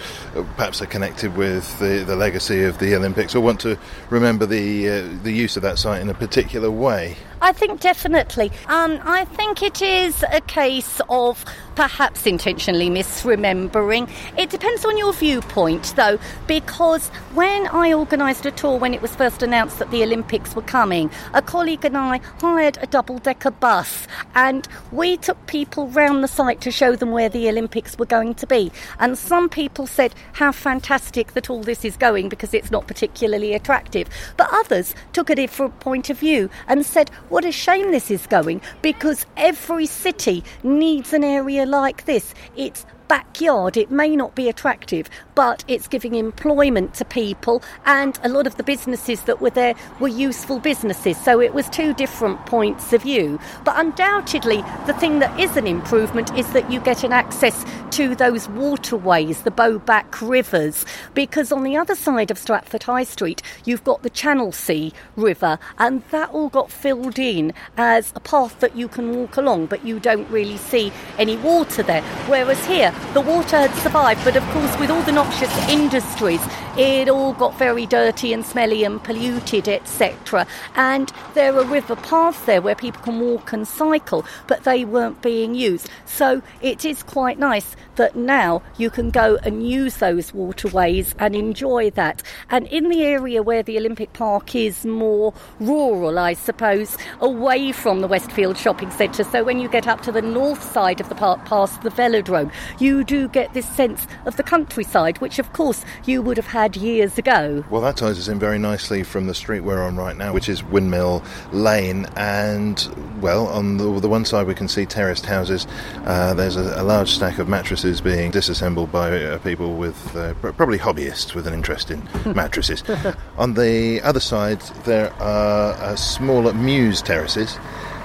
[0.56, 3.78] perhaps are connected with the, the legacy of the Olympics or want to
[4.10, 7.16] remember the uh, the use of that site in a particular way.
[7.40, 8.50] I think definitely.
[8.66, 11.44] Um, I think it is a case of
[11.74, 14.08] perhaps intentionally misremembering.
[14.38, 19.14] It depends on your viewpoint, though, because when I organised a tour when it was
[19.16, 23.50] first announced that the Olympics were coming, a colleague and I hired a double decker
[23.50, 28.06] bus and we took people round the site to show them where the Olympics were
[28.06, 28.70] going to be.
[28.98, 33.54] And some people said how fantastic that all this is going because it's not particularly
[33.54, 34.08] attractive.
[34.36, 38.26] But others took a different point of view and said, what a shame this is
[38.26, 42.34] going because every city needs an area like this.
[42.56, 48.28] It's backyard, it may not be attractive, but it's giving employment to people, and a
[48.28, 51.16] lot of the businesses that were there were useful businesses.
[51.22, 53.38] So it was two different points of view.
[53.64, 58.16] But undoubtedly, the thing that is an improvement is that you get an access to
[58.16, 60.84] those waterways, the Bow Back rivers,
[61.14, 65.60] because on the other side of Stratford High Street, you've got the Channel Sea River,
[65.78, 69.86] and that all got filled in as a path that you can walk along, but
[69.86, 72.02] you don't really see any water there.
[72.26, 76.40] Whereas here, the water had survived, but of course, with all the noxious industries,
[76.76, 80.46] it all got very dirty and smelly and polluted, etc.
[80.74, 85.22] And there are river paths there where people can walk and cycle, but they weren't
[85.22, 85.88] being used.
[86.04, 91.36] So it is quite nice that now you can go and use those waterways and
[91.36, 92.22] enjoy that.
[92.50, 98.00] And in the area where the Olympic Park is more rural, I suppose, away from
[98.00, 101.14] the Westfield Shopping Centre, so when you get up to the north side of the
[101.14, 102.52] park past the velodrome,
[102.84, 106.76] you do get this sense of the countryside, which of course you would have had
[106.76, 107.64] years ago.
[107.70, 110.50] Well, that ties us in very nicely from the street we're on right now, which
[110.50, 112.06] is Windmill Lane.
[112.16, 112.78] And,
[113.22, 115.66] well, on the, the one side we can see terraced houses.
[116.04, 120.34] Uh, there's a, a, large stack of mattresses being disassembled by uh, people with uh,
[120.34, 122.84] probably hobbyists with an interest in mattresses.
[123.38, 127.58] on the other side, there are uh, smaller mews terraces.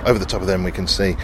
[0.05, 1.17] Over the top of them, we can see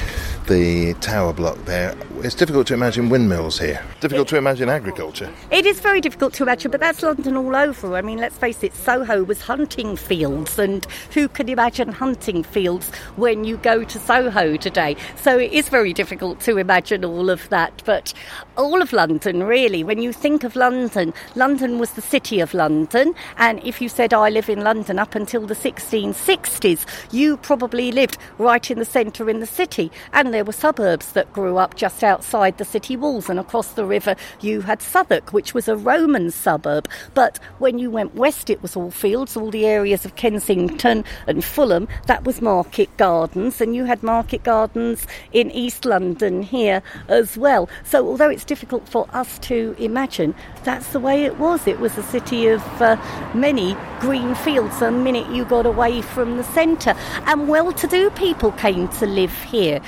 [0.47, 1.95] the tower block there.
[2.19, 3.83] It's difficult to imagine windmills here.
[3.99, 5.31] Difficult to imagine agriculture.
[5.51, 7.95] It is very difficult to imagine, but that's London all over.
[7.95, 12.89] I mean, let's face it, Soho was hunting fields, and who can imagine hunting fields
[13.15, 14.95] when you go to Soho today?
[15.15, 17.81] So it is very difficult to imagine all of that.
[17.85, 18.13] But
[18.57, 23.15] all of London, really, when you think of London, London was the city of London,
[23.37, 28.17] and if you said, I live in London up until the 1660s, you probably lived
[28.37, 29.91] right in the centre in the city.
[30.13, 33.85] And there were suburbs that grew up just outside the city walls, and across the
[33.85, 36.89] river you had Southwark, which was a Roman suburb.
[37.13, 41.41] But when you went west, it was all fields, all the areas of Kensington and
[41.41, 41.87] Fulham.
[42.07, 47.69] That was Market Gardens, and you had Market Gardens in East London here as well.
[47.85, 51.65] So although it's difficult for us to imagine, that's the way it was.
[51.65, 52.97] It was a city of uh,
[53.33, 56.93] many green fields the minute you got away from the centre.
[57.25, 59.79] And well to do people came to live here.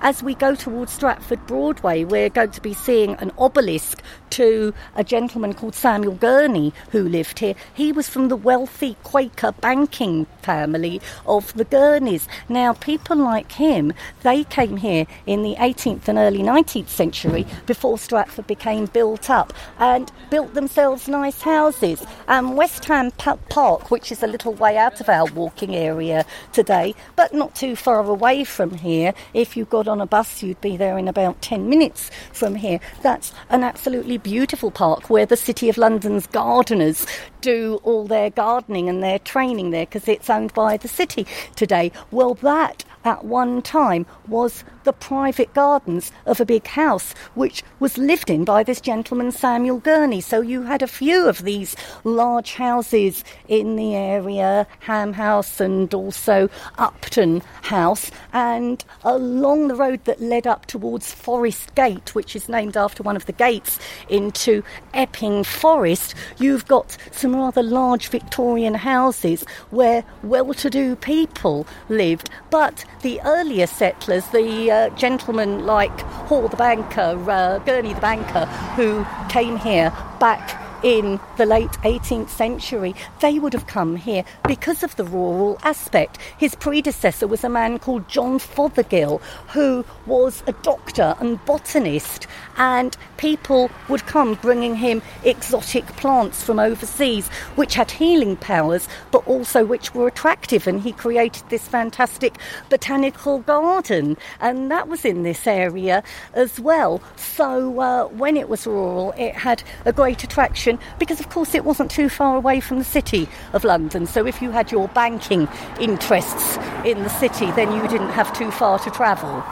[0.00, 5.04] As we go towards Stratford Broadway, we're going to be seeing an obelisk to a
[5.04, 7.54] gentleman called Samuel Gurney who lived here.
[7.74, 12.26] He was from the wealthy Quaker banking family of the Gurneys.
[12.48, 17.98] Now, people like him, they came here in the 18th and early 19th century before
[17.98, 22.02] Stratford became built up and built themselves nice houses.
[22.26, 26.94] And West Ham Park, which is a little way out of our walking area today,
[27.16, 30.78] but not too far away from here, if you got on a bus, you'd be
[30.78, 32.80] there in about 10 minutes from here.
[33.02, 37.06] That's an absolutely beautiful park where the City of London's gardeners
[37.40, 41.92] do all their gardening and their training there because it's owned by the city today.
[42.10, 47.98] Well, that at one time was the private gardens of a big house which was
[47.98, 50.20] lived in by this gentleman Samuel Gurney.
[50.20, 55.92] So you had a few of these large houses in the area, Ham House and
[55.94, 62.48] also Upton House, and along the road that led up towards Forest Gate, which is
[62.48, 63.78] named after one of the gates
[64.08, 64.62] into
[64.94, 73.20] Epping Forest, you've got some rather large Victorian houses where well-to-do people lived, but the
[73.24, 78.46] earlier settlers, the uh, gentlemen like Hall the banker, uh, Gurney the banker,
[78.76, 84.82] who came here back in the late 18th century, they would have come here because
[84.82, 86.18] of the rural aspect.
[86.38, 92.26] His predecessor was a man called John Fothergill, who was a doctor and botanist,
[92.56, 99.26] and people would come bringing him exotic plants from overseas, which had healing powers, but
[99.26, 100.66] also which were attractive.
[100.66, 102.36] And he created this fantastic
[102.68, 106.02] botanical garden, and that was in this area
[106.34, 107.00] as well.
[107.16, 111.64] So uh, when it was rural, it had a great attraction because, of course, it
[111.64, 114.06] wasn't too far away from the city of London.
[114.06, 115.48] So if you had your banking
[115.80, 119.42] interests in the city, then you didn't have too far to travel.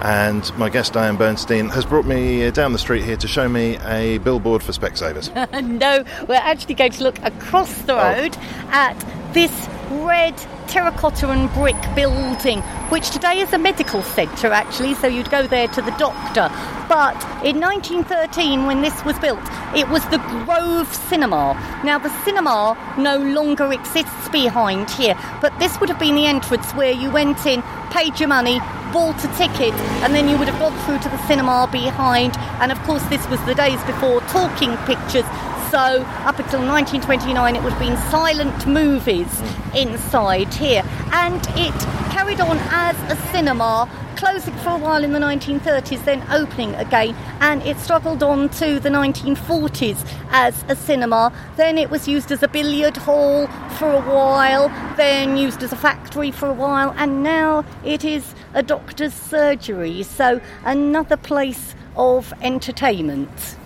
[0.03, 3.47] And my guest, Diane Burstein, has brought me uh, down the street here to show
[3.47, 5.29] me a billboard for Specsavers.
[5.63, 7.97] no, we're actually going to look across the Oh.
[8.21, 8.37] road
[8.71, 8.97] at
[9.33, 15.29] this red terracotta and brick building, which today is a medical centre actually, so you'd
[15.29, 16.49] go there to the doctor.
[16.87, 19.41] But in 1913, when this was built,
[19.75, 21.53] it was the Grove Cinema.
[21.83, 26.71] Now, the cinema no longer exists behind here, but this would have been the entrance
[26.73, 28.59] where you went in, paid your money,
[28.91, 29.73] bought a ticket,
[30.03, 32.37] and then you would have gone through to the cinema behind.
[32.61, 35.25] And of course, this was the days before talking pictures.
[35.73, 39.75] So, up until 1929, it would have been silent movies mm.
[39.75, 40.83] inside here.
[41.11, 41.73] And it
[42.11, 47.15] carried on as a cinema, closing for a while in the 1930s, then opening again.
[47.39, 51.33] And it struggled on to the 1940s as a cinema.
[51.55, 53.47] Then it was used as a billiard hall
[53.79, 58.35] for a while, then used as a factory for a while, and now it is
[58.53, 60.03] a doctor's surgery.
[60.03, 63.57] So, another place of entertainment.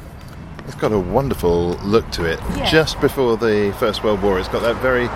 [0.68, 2.40] It's got a wonderful look to it.
[2.56, 2.70] Yeah.
[2.70, 5.08] Just before the First World War, it's got that very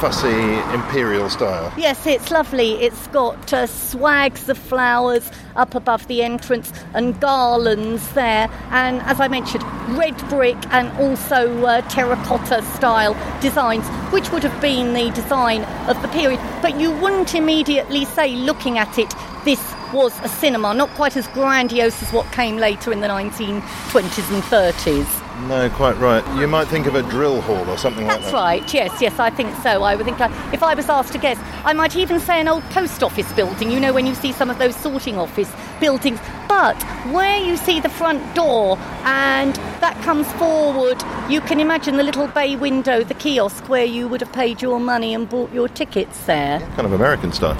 [0.00, 1.72] fussy imperial style.
[1.78, 2.72] Yes, it's lovely.
[2.82, 8.48] It's got uh, swags of flowers up above the entrance and garlands there.
[8.70, 9.64] And as I mentioned,
[9.96, 16.00] red brick and also uh, terracotta style designs, which would have been the design of
[16.02, 16.40] the period.
[16.62, 19.12] But you wouldn't immediately say, looking at it,
[19.44, 24.34] this was a cinema, not quite as grandiose as what came later in the 1920s
[24.34, 25.25] and 30s.
[25.42, 26.24] No, quite right.
[26.38, 28.20] You might think of a drill hall or something like that.
[28.22, 28.38] That's that.
[28.38, 28.74] right.
[28.74, 29.82] Yes, yes, I think so.
[29.82, 32.48] I would think I, if I was asked to guess, I might even say an
[32.48, 33.70] old post office building.
[33.70, 36.18] You know, when you see some of those sorting office buildings.
[36.48, 36.80] But
[37.12, 42.28] where you see the front door and that comes forward, you can imagine the little
[42.28, 46.24] bay window, the kiosk where you would have paid your money and bought your tickets
[46.26, 46.60] there.
[46.60, 47.56] Kind of American style.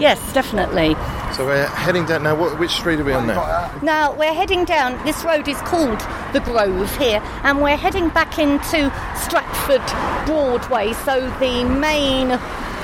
[0.00, 0.94] Yes, definitely.
[1.34, 2.34] So we're heading down now.
[2.34, 3.78] What, which street are we on now?
[3.82, 5.02] Now we're heading down.
[5.04, 6.00] This road is called
[6.32, 9.84] the Grove here, and we're heading back into Stratford
[10.26, 10.92] Broadway.
[10.92, 12.38] So the main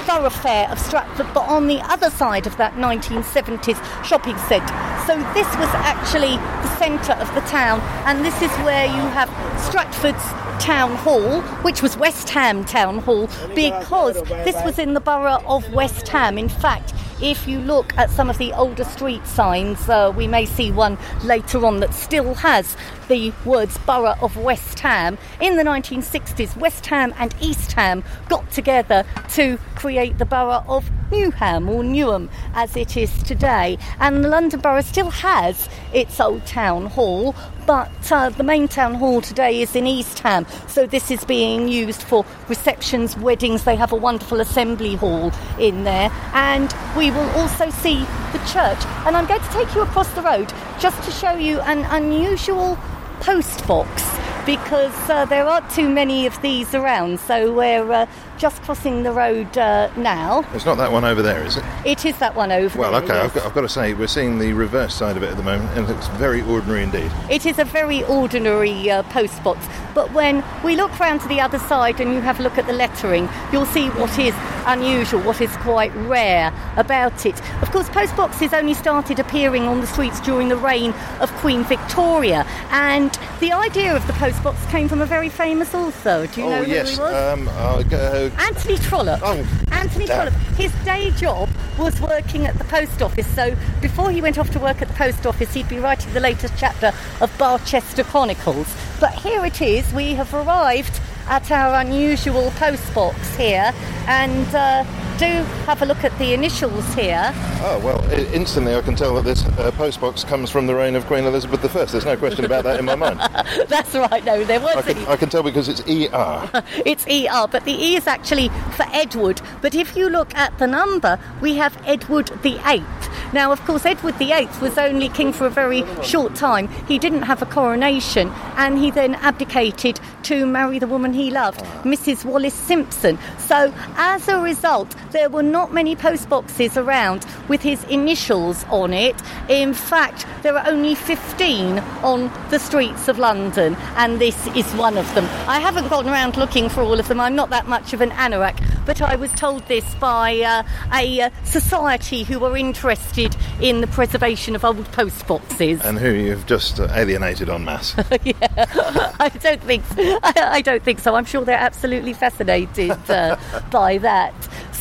[0.06, 4.95] thoroughfare of Stratford, but on the other side of that 1970s shopping centre.
[5.06, 9.28] So this was actually the centre of the town, and this is where you have
[9.60, 10.20] Stratford's
[10.60, 15.72] Town Hall, which was West Ham Town Hall, because this was in the borough of
[15.72, 16.38] West Ham.
[16.38, 16.92] In fact,
[17.22, 20.98] if you look at some of the older street signs, uh, we may see one
[21.22, 22.76] later on that still has
[23.08, 25.16] the words Borough of West Ham.
[25.40, 30.90] In the 1960s, West Ham and East Ham got together to create the borough of
[31.10, 33.78] Newham or Newham as it is today.
[34.00, 37.34] And the London Borough still has its old town hall,
[37.66, 40.46] but uh, the main town hall today is in East Ham.
[40.68, 43.64] So this is being used for receptions, weddings.
[43.64, 46.10] They have a wonderful assembly hall in there.
[46.32, 48.82] And we will also see the church.
[49.04, 52.78] And I'm going to take you across the road just to show you an unusual
[53.20, 54.02] post box
[54.46, 57.18] because uh, there aren't too many of these around.
[57.20, 58.06] So we're uh,
[58.38, 60.44] just crossing the road uh, now.
[60.54, 61.64] It's not that one over there, is it?
[61.84, 63.24] It is that one over Well, there, okay, yes.
[63.24, 65.42] I've, got, I've got to say, we're seeing the reverse side of it at the
[65.42, 67.10] moment, and it looks very ordinary indeed.
[67.28, 71.40] It is a very ordinary uh, post box, but when we look round to the
[71.40, 74.34] other side and you have a look at the lettering, you'll see what is
[74.66, 77.40] unusual, what is quite rare about it.
[77.62, 81.64] Of course, post boxes only started appearing on the streets during the reign of Queen
[81.64, 86.26] Victoria, and the idea of the post box came from a very famous author.
[86.26, 86.94] Do you know oh, who yes.
[86.94, 87.14] he was?
[87.14, 89.20] Um, uh, Anthony Trollope.
[89.22, 90.28] Oh, Anthony damn.
[90.28, 90.56] Trollope.
[90.56, 93.26] His day job was working at the post office.
[93.34, 96.20] So before he went off to work at the post office, he'd be writing the
[96.20, 98.72] latest chapter of Barchester Chronicles.
[99.00, 99.92] But here it is.
[99.92, 103.72] We have arrived at our unusual post box here,
[104.06, 104.84] and uh,
[105.18, 105.24] do
[105.64, 107.32] have a look at the initials here.
[107.62, 108.04] Oh, well,
[108.34, 111.64] instantly I can tell that this uh, postbox comes from the reign of Queen Elizabeth
[111.74, 111.84] I.
[111.86, 113.18] There's no question about that in my mind.
[113.68, 114.22] That's right.
[114.24, 116.62] No, there was I can, I can tell because it's ER.
[116.86, 119.40] It's ER, but the E is actually for Edward.
[119.62, 123.32] But if you look at the number, we have Edward the Eighth.
[123.32, 126.68] Now, of course, Edward the Eighth was only king for a very short time.
[126.86, 131.60] He didn't have a coronation, and he then abdicated to marry the woman he loved,
[131.84, 132.24] Mrs.
[132.24, 133.16] Wallis Simpson.
[133.38, 139.14] So, as a result, there were not many postboxes around with his initials on it.
[139.48, 144.98] In fact, there are only 15 on the streets of London, and this is one
[144.98, 145.26] of them.
[145.48, 147.20] I haven't gone around looking for all of them.
[147.20, 151.20] I'm not that much of an anorak, but I was told this by uh, a
[151.20, 155.84] uh, society who were interested in the preservation of old postboxes.
[155.84, 157.94] and who you've just uh, alienated en masse.
[157.98, 159.84] I don't think
[160.22, 161.14] I, I don't think so.
[161.14, 163.36] I'm sure they're absolutely fascinated uh,
[163.70, 164.34] by that.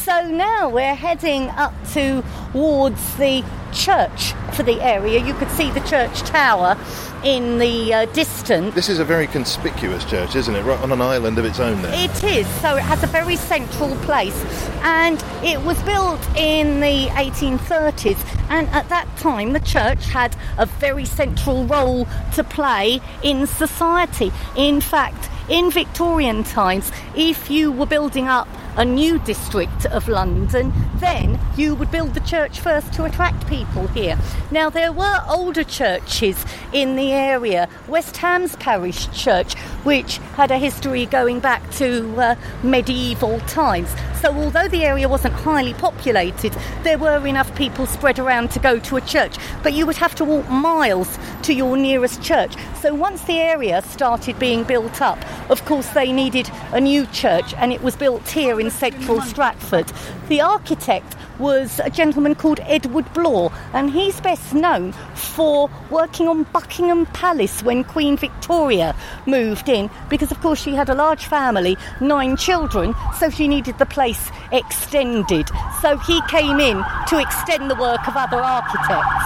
[0.05, 3.43] So now we're heading up towards the
[3.73, 5.25] church for the area.
[5.25, 6.77] You could see the church tower
[7.23, 8.75] in the uh, distance.
[8.75, 10.61] this is a very conspicuous church, isn't it?
[10.61, 11.91] Right on an island of its own there.
[11.91, 14.39] It is, so it has a very central place,
[14.83, 18.23] and it was built in the 1830s.
[18.51, 24.31] And at that time, the church had a very central role to play in society.
[24.55, 28.47] In fact, in Victorian times, if you were building up
[28.77, 33.87] a new district of London, then you would build the church first to attract people
[33.87, 34.17] here.
[34.51, 37.69] Now, there were older churches in the area.
[37.87, 43.89] West Ham's Parish Church, which had a history going back to uh, medieval times.
[44.21, 46.53] So, although the area wasn't highly populated,
[46.83, 49.35] there were enough people spread around to go to a church.
[49.61, 52.55] But you would have to walk miles to your nearest church.
[52.81, 55.19] So, once the area started being built up,
[55.49, 59.91] of course, they needed a new church, and it was built here in central Stratford.
[60.27, 66.43] The architect was a gentleman called Edward Blore, and he's best known for working on
[66.43, 68.95] Buckingham Palace when Queen Victoria
[69.25, 73.77] moved in, because of course she had a large family, nine children, so she needed
[73.77, 75.49] the place extended.
[75.81, 79.25] So he came in to extend the work of other architects.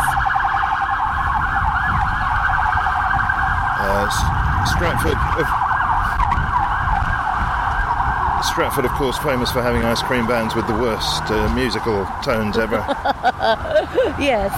[3.81, 5.68] Uh, Stratford.
[8.43, 12.57] Stratford, of course, famous for having ice cream bands with the worst uh, musical tones
[12.57, 12.77] ever.
[14.19, 14.51] Yes.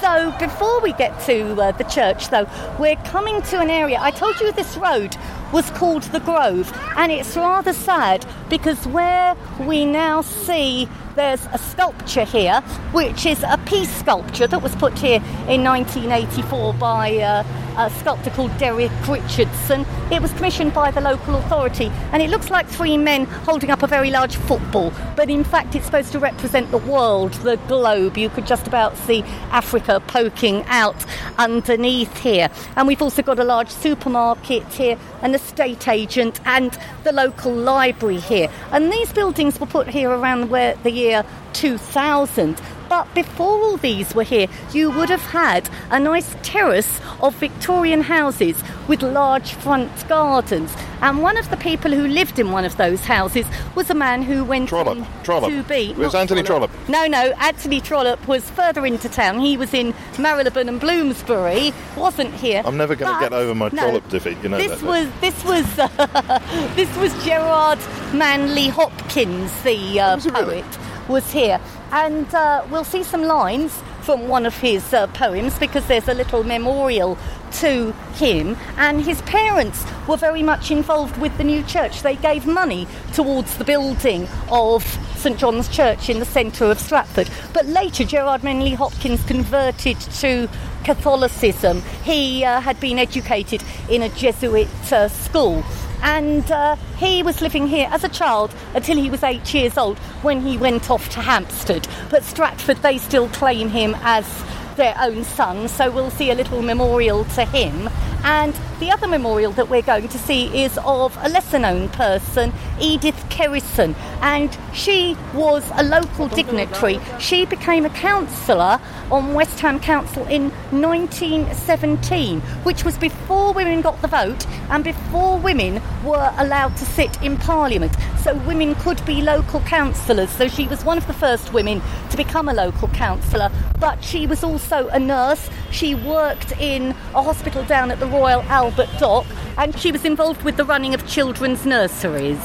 [0.00, 2.48] So before we get to uh, the church, though,
[2.78, 3.98] we're coming to an area.
[4.00, 5.16] I told you this road
[5.52, 11.58] was called the Grove, and it's rather sad because where we now see there's a
[11.58, 12.60] sculpture here,
[12.92, 17.42] which is a peace sculpture that was put here in 1984 by uh,
[17.76, 19.84] a sculptor called Derek Richardson.
[20.10, 23.82] It was commissioned by the local authority, and it looks like three men holding up
[23.82, 28.16] a very large football, but in fact, it's supposed to represent the world, the globe.
[28.16, 31.04] You could just about see Africa poking out
[31.38, 32.48] underneath here.
[32.76, 38.20] And we've also got a large supermarket here, an estate agent, and the local library
[38.20, 38.50] here.
[38.72, 42.60] And these buildings were put here around where the year 2000.
[42.88, 48.02] But before all these were here, you would have had a nice terrace of Victorian
[48.02, 50.74] houses with large front gardens.
[51.00, 54.22] And one of the people who lived in one of those houses was a man
[54.22, 55.06] who went Trollope.
[55.22, 55.50] Trollope.
[55.50, 55.90] to be.
[55.90, 56.70] It was Anthony Trollope.
[56.88, 59.40] No, no, Anthony Trollope was further into town.
[59.40, 62.62] He was in Marylebone and Bloomsbury, wasn't here.
[62.64, 64.86] I'm never going to get over my no, Trollope defeat, you know this that.
[64.86, 65.76] was this was
[66.76, 67.78] this was Gerard
[68.14, 70.64] Manley Hopkins, the uh, Was poet, really?
[71.08, 71.60] was here,
[71.94, 73.72] and uh, we'll see some lines
[74.02, 77.16] from one of his uh, poems because there's a little memorial
[77.52, 78.56] to him.
[78.76, 82.02] And his parents were very much involved with the new church.
[82.02, 84.82] They gave money towards the building of
[85.16, 87.30] St John's Church in the centre of Stratford.
[87.52, 90.48] But later, Gerard Manley Hopkins converted to
[90.82, 91.80] Catholicism.
[92.02, 95.64] He uh, had been educated in a Jesuit uh, school.
[96.04, 99.98] And uh, he was living here as a child until he was eight years old
[100.22, 101.88] when he went off to Hampstead.
[102.10, 104.44] But Stratford, they still claim him as
[104.76, 107.88] their own son, so we'll see a little memorial to him.
[108.22, 112.52] And the other memorial that we're going to see is of a lesser known person,
[112.80, 117.00] Edith Kerrison, and she was a local dignitary.
[117.18, 118.80] She became a councillor
[119.10, 125.38] on West Ham Council in 1917, which was before women got the vote and before
[125.38, 127.94] women were allowed to sit in Parliament.
[128.22, 130.30] So women could be local councillors.
[130.30, 134.26] So she was one of the first women to become a local councillor, but she
[134.26, 135.50] was also a nurse.
[135.70, 139.26] She worked in a hospital down at the Royal Albert Dock
[139.56, 142.40] and she was involved with the running of children's nurseries.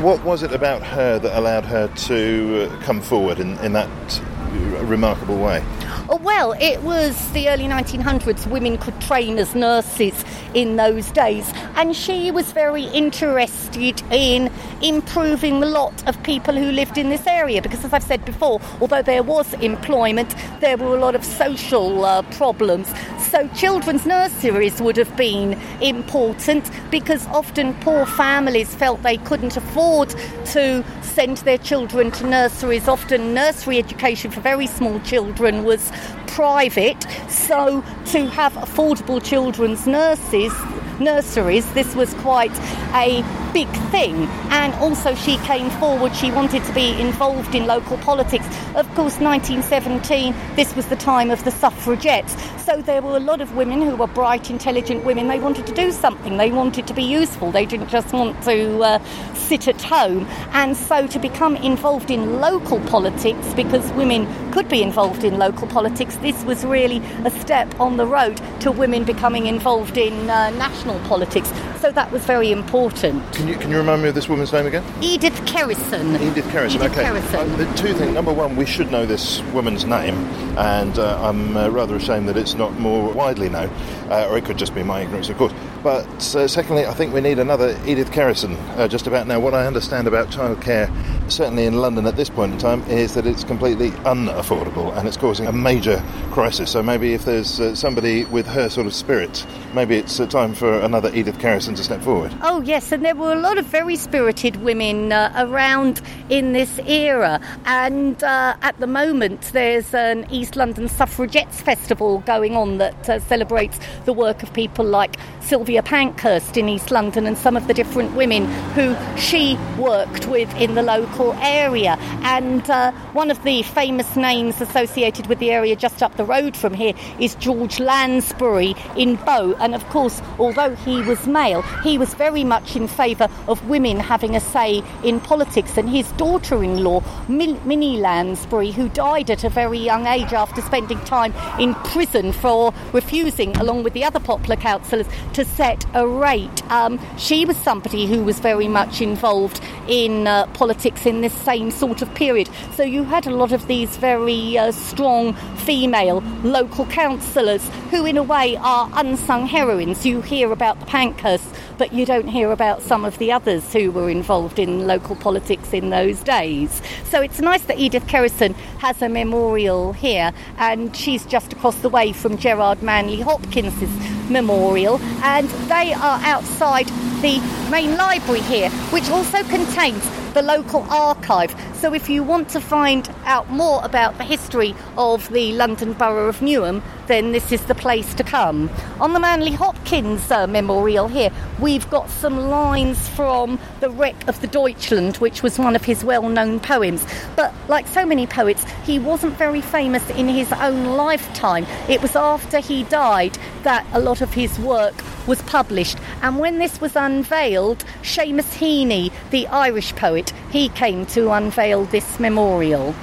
[0.00, 3.88] What was it about her that allowed her to uh, come forward in, in that
[4.20, 5.64] uh, remarkable way?
[6.10, 8.46] Oh, well, it was the early 1900s.
[8.46, 14.50] Women could train as nurses in those days, and she was very interested in
[14.80, 18.58] improving the lot of people who lived in this area because, as I've said before,
[18.80, 22.88] although there was employment, there were a lot of social uh, problems.
[23.18, 30.08] So, children's nurseries would have been important because often poor families felt they couldn't afford
[30.52, 32.88] to send their children to nurseries.
[32.88, 35.92] Often, nursery education for very small children was
[36.26, 40.52] private, so to have affordable children's nurses
[41.00, 42.56] nurseries, this was quite
[42.94, 43.22] a
[43.52, 44.14] big thing.
[44.50, 48.46] And also, she came forward, she wanted to be involved in local politics.
[48.74, 52.36] Of course, 1917, this was the time of the suffragettes.
[52.64, 55.28] So there were a lot of women who were bright, intelligent women.
[55.28, 58.80] They wanted to do something, they wanted to be useful, they didn't just want to
[58.82, 60.26] uh, sit at home.
[60.52, 65.66] And so to become involved in local politics, because women could be involved in local
[65.68, 70.50] politics, this was really a step on the road to women becoming involved in uh,
[70.50, 71.52] national politics.
[71.80, 73.32] So that was very important.
[73.34, 74.84] Can you can you remind me of this woman's name again?
[75.00, 76.20] Edith Kerrison.
[76.20, 76.76] Edith Kerrison.
[76.76, 77.04] Edith okay.
[77.04, 77.52] Kerrison.
[77.52, 78.14] Uh, the two things.
[78.14, 80.14] Number one, we should know this woman's name,
[80.56, 83.68] and uh, I'm uh, rather ashamed that it's not more widely known,
[84.10, 85.52] uh, or it could just be my ignorance, of course.
[85.88, 89.40] But uh, secondly, I think we need another Edith Kerrison uh, just about now.
[89.40, 90.92] What I understand about childcare,
[91.32, 95.16] certainly in London at this point in time, is that it's completely unaffordable and it's
[95.16, 96.72] causing a major crisis.
[96.72, 100.52] So maybe if there's uh, somebody with her sort of spirit, maybe it's uh, time
[100.52, 102.36] for another Edith Kerrison to step forward.
[102.42, 106.78] Oh, yes, and there were a lot of very spirited women uh, around in this
[106.80, 107.40] era.
[107.64, 113.80] And uh, at the moment, there's an East London Suffragettes Festival going on that celebrates
[114.04, 118.14] the work of people like Sylvia Pankhurst in East London and some of the different
[118.14, 121.96] women who she worked with in the local area.
[122.22, 126.56] And uh, one of the famous names associated with the area just up the road
[126.56, 129.54] from here is George Lansbury in Bow.
[129.58, 133.98] And of course, although he was male, he was very much in favour of women
[133.98, 135.76] having a say in politics.
[135.76, 140.60] And his daughter in law, Minnie Lansbury, who died at a very young age after
[140.62, 146.06] spending time in prison for refusing, along with the other Poplar councillors, to set a
[146.06, 146.62] rate.
[146.70, 151.72] Um, she was somebody who was very much involved in uh, politics in this same
[151.72, 152.48] sort of period.
[152.76, 155.34] So you had a lot of these very uh, strong
[155.66, 160.06] female local councillors who, in a way, are unsung heroines.
[160.06, 163.90] You hear about the Pankhursts, but you don't hear about some of the others who
[163.90, 166.82] were involved in local politics in those days.
[167.04, 171.88] So it's nice that Edith Kerrison has a memorial here, and she's just across the
[171.88, 173.90] way from Gerard Manley Hopkins's
[174.28, 176.88] memorial, and they are outside
[177.22, 180.04] the main library here, which also contains
[180.34, 181.54] the local archive.
[181.74, 186.28] So if you want to find out more about the history of the London Borough
[186.28, 188.70] of Newham, then this is the place to come.
[189.00, 194.40] On the Manley Hopkins uh, memorial here, we've got some lines from The Wreck of
[194.40, 197.06] the Deutschland, which was one of his well known poems.
[197.34, 201.66] But like so many poets, he wasn't very famous in his own lifetime.
[201.88, 205.98] It was after he died that a lot of his work was published.
[206.22, 212.18] And when this was unveiled, Seamus Heaney, the Irish poet, he came to unveil this
[212.18, 212.94] memorial.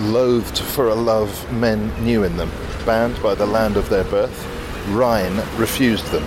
[0.00, 2.50] Loathed for a love men knew in them,
[2.86, 4.46] bound by the land of their birth,
[4.88, 6.24] Rhine refused them.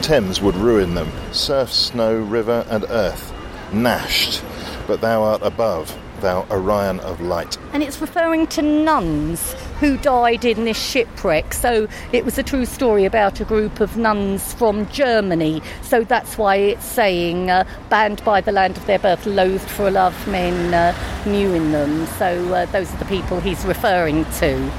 [0.00, 3.32] Thames would ruin them, surf, snow, river, and earth.
[3.72, 4.42] Gnashed,
[4.86, 7.58] but thou art above, thou Orion of light.
[7.72, 11.54] And it's referring to nuns who died in this shipwreck.
[11.54, 15.62] So it was a true story about a group of nuns from Germany.
[15.82, 19.88] So that's why it's saying, uh, banned by the land of their birth, loathed for
[19.88, 20.94] a love men uh,
[21.26, 22.06] knew in them.
[22.18, 24.70] So uh, those are the people he's referring to.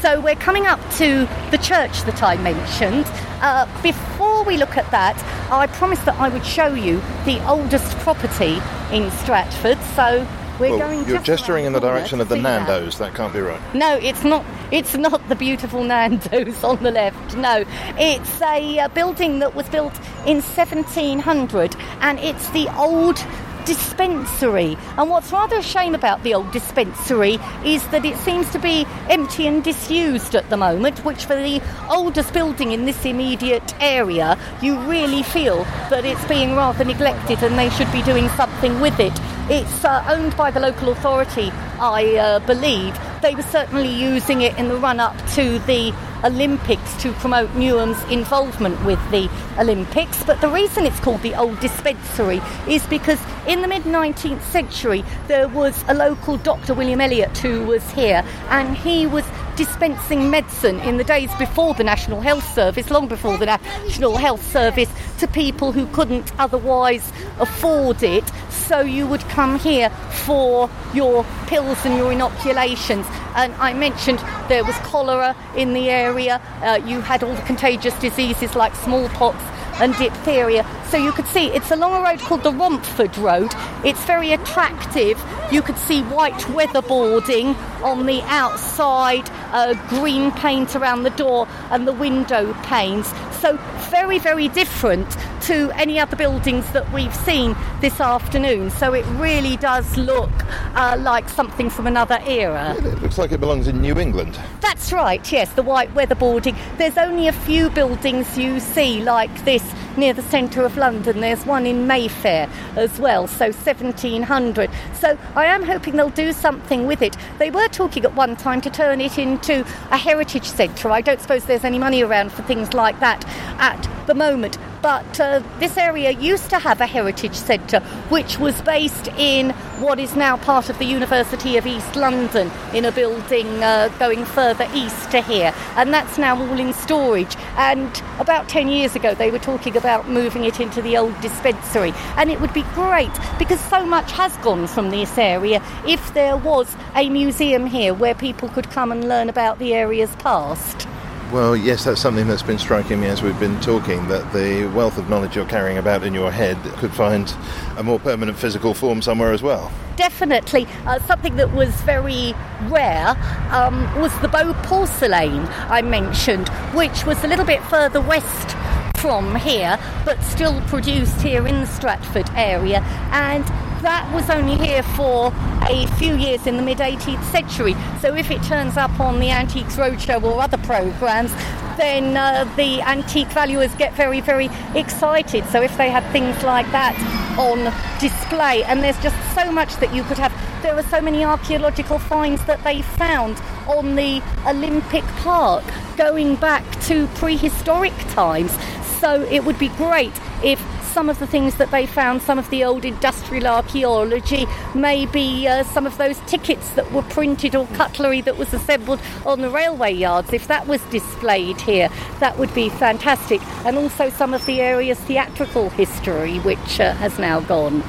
[0.00, 3.06] So we're coming up to the church that I mentioned.
[3.40, 5.16] Uh, before we look at that,
[5.50, 8.60] I promised that I would show you the oldest property
[8.92, 9.78] in Stratford.
[9.94, 10.26] So
[10.58, 11.06] we're Well, going.
[11.08, 12.66] you're gesturing in the direction of the see that.
[12.68, 12.98] Nando's.
[12.98, 13.60] That can't be right.
[13.74, 14.44] No, it's not.
[14.70, 17.36] It's not the beautiful Nando's on the left.
[17.36, 17.64] No,
[17.98, 19.94] it's a uh, building that was built
[20.26, 23.18] in 1700, and it's the old
[23.66, 24.78] dispensary.
[24.96, 28.86] And what's rather a shame about the old dispensary is that it seems to be
[29.10, 31.60] empty and disused at the moment, which for the
[31.90, 37.58] oldest building in this immediate area, you really feel that it's being rather neglected and
[37.58, 39.12] they should be doing something with it.
[39.50, 42.98] It's uh, owned by the local authority, I uh, believe.
[43.26, 48.00] They were certainly using it in the run up to the Olympics to promote Newham's
[48.04, 50.22] involvement with the Olympics.
[50.22, 53.18] But the reason it's called the Old Dispensary is because
[53.48, 58.24] in the mid 19th century there was a local doctor, William Elliot, who was here,
[58.48, 59.24] and he was
[59.56, 64.44] dispensing medicine in the days before the National Health Service, long before the National Health
[64.52, 68.24] Service, to people who couldn't otherwise afford it.
[68.50, 69.90] So you would come here
[70.24, 73.06] for your pills and your inoculations.
[73.34, 77.98] And I mentioned there was cholera in the area, uh, you had all the contagious
[77.98, 79.38] diseases like smallpox
[79.80, 80.66] and diphtheria.
[80.90, 83.52] So you could see it's along a road called the Romford Road.
[83.84, 85.22] It's very attractive.
[85.50, 91.86] You could see white weatherboarding on the outside, uh, green paint around the door and
[91.86, 93.06] the window panes.
[93.40, 93.56] So
[93.90, 98.70] very, very different to any other buildings that we've seen this afternoon.
[98.70, 100.32] So it really does look
[100.76, 102.76] uh, like something from another era.
[102.78, 104.38] It looks like it belongs in New England.
[104.60, 106.56] That's right, yes, the white weatherboarding.
[106.76, 109.64] There's only a few buildings you see like this
[109.96, 111.20] near the centre of London.
[111.20, 114.70] There's one in Mayfair as well, so 1700.
[114.94, 117.16] So I am hoping they'll do something with it.
[117.38, 120.90] They were talking at one time to turn it into a heritage centre.
[120.90, 123.24] I don't suppose there's any money around for things like that
[123.58, 124.58] at the moment.
[124.82, 129.98] But uh, this area used to have a heritage centre which was based in what
[129.98, 134.68] is now part of the University of East London in a building uh, going further
[134.74, 135.52] east to here.
[135.74, 137.36] And that's now all in storage.
[137.56, 141.92] And about 10 years ago, they were talking about moving it into the old dispensary.
[142.16, 146.36] And it would be great because so much has gone from this area if there
[146.36, 150.86] was a museum here where people could come and learn about the area's past.
[151.32, 154.96] Well, yes, that's something that's been striking me as we've been talking that the wealth
[154.96, 157.34] of knowledge you're carrying about in your head could find
[157.76, 159.72] a more permanent physical form somewhere as well.
[159.96, 160.68] Definitely.
[160.86, 162.32] Uh, something that was very
[162.68, 163.16] rare
[163.50, 168.56] um, was the Bow porcelain I mentioned, which was a little bit further west
[168.96, 172.80] from here, but still produced here in the Stratford area.
[173.12, 173.44] And
[173.82, 175.32] that was only here for
[175.68, 177.74] a few years in the mid 18th century.
[178.00, 181.32] So if it turns up on the Antiques Roadshow or other programmes,
[181.76, 185.44] then uh, the antique valuers get very, very excited.
[185.46, 186.96] So if they had things like that
[187.38, 190.32] on display, and there's just so much that you could have.
[190.62, 195.64] There are so many archaeological finds that they found on the Olympic Park
[195.96, 198.56] going back to prehistoric times.
[199.00, 200.60] So it would be great if
[200.96, 205.62] some of the things that they found, some of the old industrial archaeology, maybe uh,
[205.64, 209.92] some of those tickets that were printed or cutlery that was assembled on the railway
[209.92, 211.90] yards, if that was displayed here,
[212.20, 213.42] that would be fantastic.
[213.66, 217.80] And also some of the area's theatrical history, which uh, has now gone.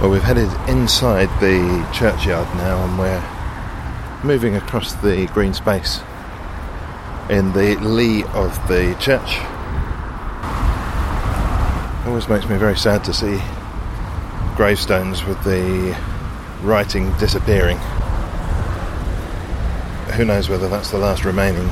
[0.00, 6.00] Well, we've headed inside the churchyard now and we're moving across the green space
[7.30, 9.38] in the lee of the church.
[12.06, 13.42] Always makes me very sad to see
[14.54, 15.98] gravestones with the
[16.62, 17.78] writing disappearing.
[20.14, 21.68] Who knows whether that's the last remaining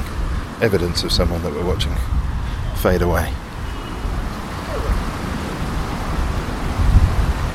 [0.61, 1.95] evidence of someone that we're watching
[2.83, 3.33] fade away.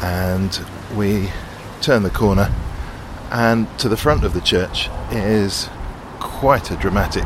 [0.01, 0.59] And
[0.95, 1.29] we
[1.81, 2.49] turn the corner,
[3.29, 5.69] and to the front of the church is
[6.21, 7.25] quite a dramatic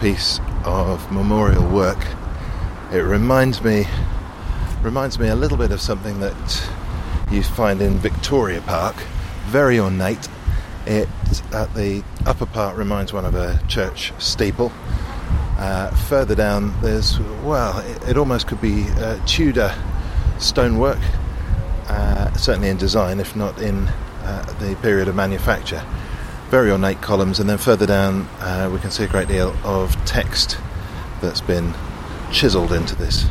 [0.00, 2.04] piece of memorial work.
[2.92, 3.86] It reminds me
[4.82, 6.70] reminds me a little bit of something that
[7.30, 8.96] you find in Victoria Park,
[9.46, 10.28] very ornate.
[10.86, 11.08] It
[11.52, 14.72] at the upper part reminds one of a church steeple.
[15.58, 19.74] Uh, further down, there's well, it, it almost could be uh, Tudor
[20.38, 20.98] stonework,
[21.86, 23.86] uh, certainly in design, if not in
[24.22, 25.84] uh, the period of manufacture.
[26.48, 29.94] Very ornate columns, and then further down, uh, we can see a great deal of
[30.06, 30.58] text
[31.20, 31.74] that's been
[32.32, 33.26] chiselled into this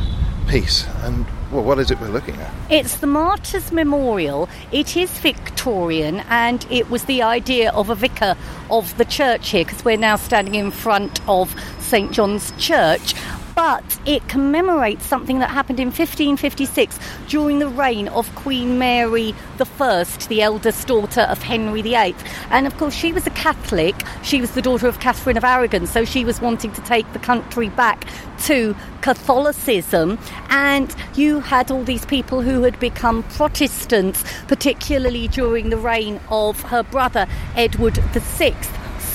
[0.46, 0.86] piece.
[1.02, 2.52] And well, what is it we're looking at?
[2.70, 4.48] It's the Martyrs Memorial.
[4.70, 8.36] It is Victorian, and it was the idea of a vicar
[8.70, 13.14] of the church here, because we're now standing in front of St John's Church.
[13.60, 16.98] But it commemorates something that happened in 1556
[17.28, 22.14] during the reign of Queen Mary I, the eldest daughter of Henry VIII.
[22.48, 23.94] And of course, she was a Catholic.
[24.22, 27.18] She was the daughter of Catherine of Aragon, so she was wanting to take the
[27.18, 28.06] country back
[28.44, 35.76] to Catholicism, and you had all these people who had become Protestants, particularly during the
[35.76, 38.54] reign of her brother Edward VI.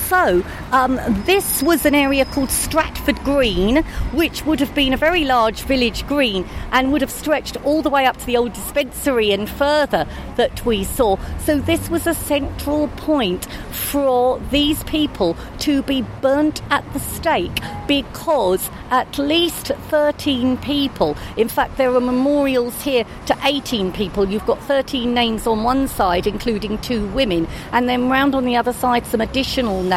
[0.08, 3.82] So, um, this was an area called Stratford Green,
[4.12, 7.90] which would have been a very large village green and would have stretched all the
[7.90, 11.16] way up to the old dispensary and further that we saw.
[11.40, 17.60] So, this was a central point for these people to be burnt at the stake
[17.88, 24.28] because at least 13 people, in fact, there are memorials here to 18 people.
[24.28, 28.54] You've got 13 names on one side, including two women, and then round on the
[28.54, 29.95] other side, some additional names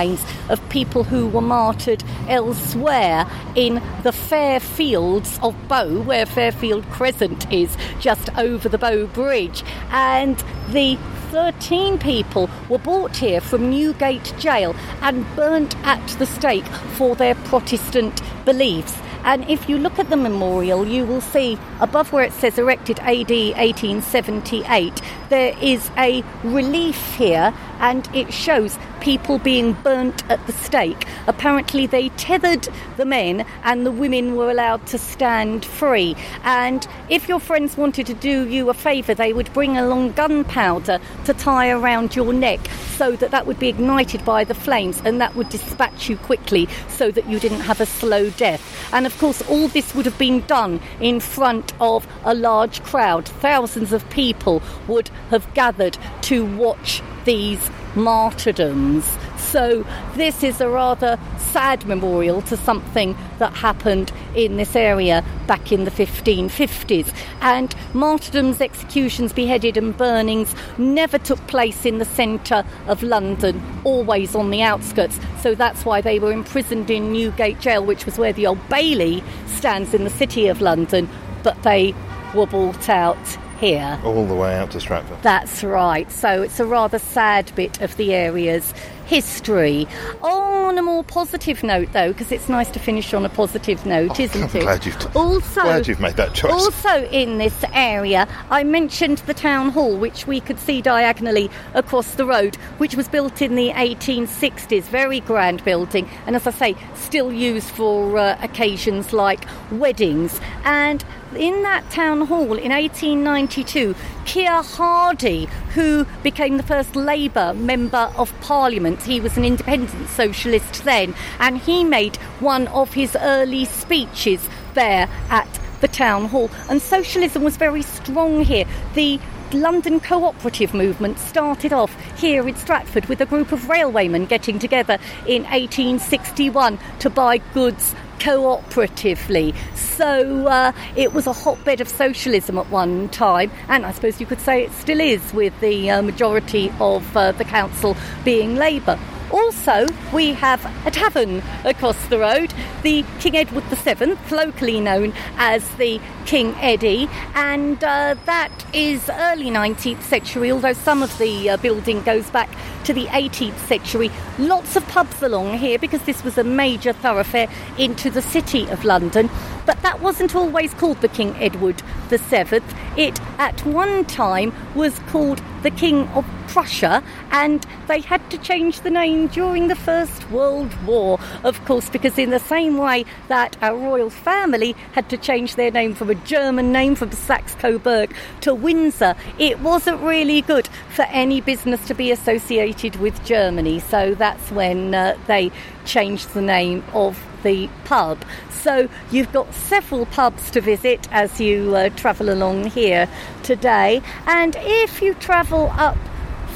[0.49, 3.25] of people who were martyred elsewhere
[3.55, 9.63] in the fair fields of Bow, where Fairfield Crescent is, just over the Bow Bridge.
[9.91, 10.37] And
[10.69, 10.97] the
[11.31, 17.35] 13 people were brought here from Newgate Jail and burnt at the stake for their
[17.35, 18.97] Protestant beliefs.
[19.23, 22.99] And if you look at the memorial, you will see above where it says erected
[22.99, 30.53] AD 1878, there is a relief here and it shows people being burnt at the
[30.53, 31.05] stake.
[31.27, 36.15] Apparently, they tethered the men and the women were allowed to stand free.
[36.43, 40.99] And if your friends wanted to do you a favour, they would bring along gunpowder
[41.25, 42.59] to tie around your neck
[42.97, 46.67] so that that would be ignited by the flames and that would dispatch you quickly
[46.89, 48.61] so that you didn't have a slow death.
[48.93, 53.25] And of course, all this would have been done in front of a large crowd.
[53.25, 59.05] Thousands of people would have gathered to watch these martyrdoms.
[59.37, 59.85] So,
[60.15, 65.85] this is a rather sad memorial to something that happened in this area back in
[65.85, 67.13] the 1550s.
[67.41, 74.35] And martyrdoms, executions, beheaded, and burnings never took place in the centre of London, always
[74.35, 75.19] on the outskirts.
[75.41, 79.23] So, that's why they were imprisoned in Newgate Jail, which was where the Old Bailey
[79.47, 81.09] stands in the city of London,
[81.43, 81.95] but they
[82.35, 83.17] were brought out
[83.59, 83.99] here.
[84.03, 85.21] All the way out to Stratford.
[85.21, 86.09] That's right.
[86.11, 88.73] So it's a rather sad bit of the area's
[89.05, 89.87] history.
[90.21, 94.11] On a more positive note, though, because it's nice to finish on a positive note,
[94.19, 94.61] Oh, isn't I'm it?
[94.61, 96.51] glad you've- also, glad you've made that choice.
[96.51, 102.13] Also, in this area, I mentioned the town hall, which we could see diagonally across
[102.15, 104.83] the road, which was built in the 1860s.
[104.83, 110.39] Very grand building, and as I say, still used for uh, occasions like weddings.
[110.65, 111.03] And
[111.35, 118.37] in that town hall in 1892, Keir Hardie, who became the first Labour member of
[118.41, 124.47] Parliament, he was an independent socialist then, and he made one of his early speeches
[124.73, 126.49] there at the town hall.
[126.69, 128.65] And socialism was very strong here.
[128.93, 129.19] The
[129.53, 134.99] London cooperative movement started off here in Stratford with a group of railwaymen getting together
[135.25, 139.55] in 1861 to buy goods cooperatively.
[139.75, 144.27] So uh, it was a hotbed of socialism at one time, and I suppose you
[144.27, 148.99] could say it still is, with the uh, majority of uh, the council being Labour.
[149.31, 155.67] Also, we have a tavern across the road, the King Edward VII, locally known as
[155.75, 161.57] the King Eddie, and uh, that is early 19th century, although some of the uh,
[161.57, 162.49] building goes back
[162.85, 164.09] to the 18th century.
[164.39, 168.83] Lots of pubs along here because this was a major thoroughfare into the city of
[168.83, 169.29] London.
[169.65, 172.61] But that wasn't always called the King Edward VII.
[172.97, 178.81] It at one time was called the King of Prussia, and they had to change
[178.81, 183.55] the name during the First World War, of course, because in the same way that
[183.61, 188.15] our royal family had to change their name from a German name from Saxe Coburg
[188.41, 193.79] to Windsor, it wasn't really good for any business to be associated with Germany.
[193.79, 195.51] So that's when uh, they
[195.85, 198.17] changed the name of the pub.
[198.49, 203.07] So you've got several pubs to visit as you uh, travel along here
[203.43, 204.01] today.
[204.25, 205.97] And if you travel up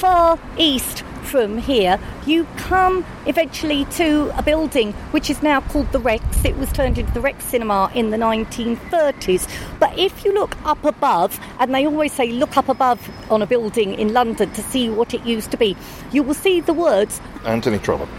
[0.04, 6.00] far east from here, you come eventually to a building which is now called the
[6.00, 6.44] Rex.
[6.44, 9.48] It was turned into the Rex Cinema in the 1930s.
[9.80, 13.00] But if you look up above, and they always say look up above
[13.32, 15.78] on a building in London to see what it used to be,
[16.12, 18.10] you will see the words Anthony Trollope.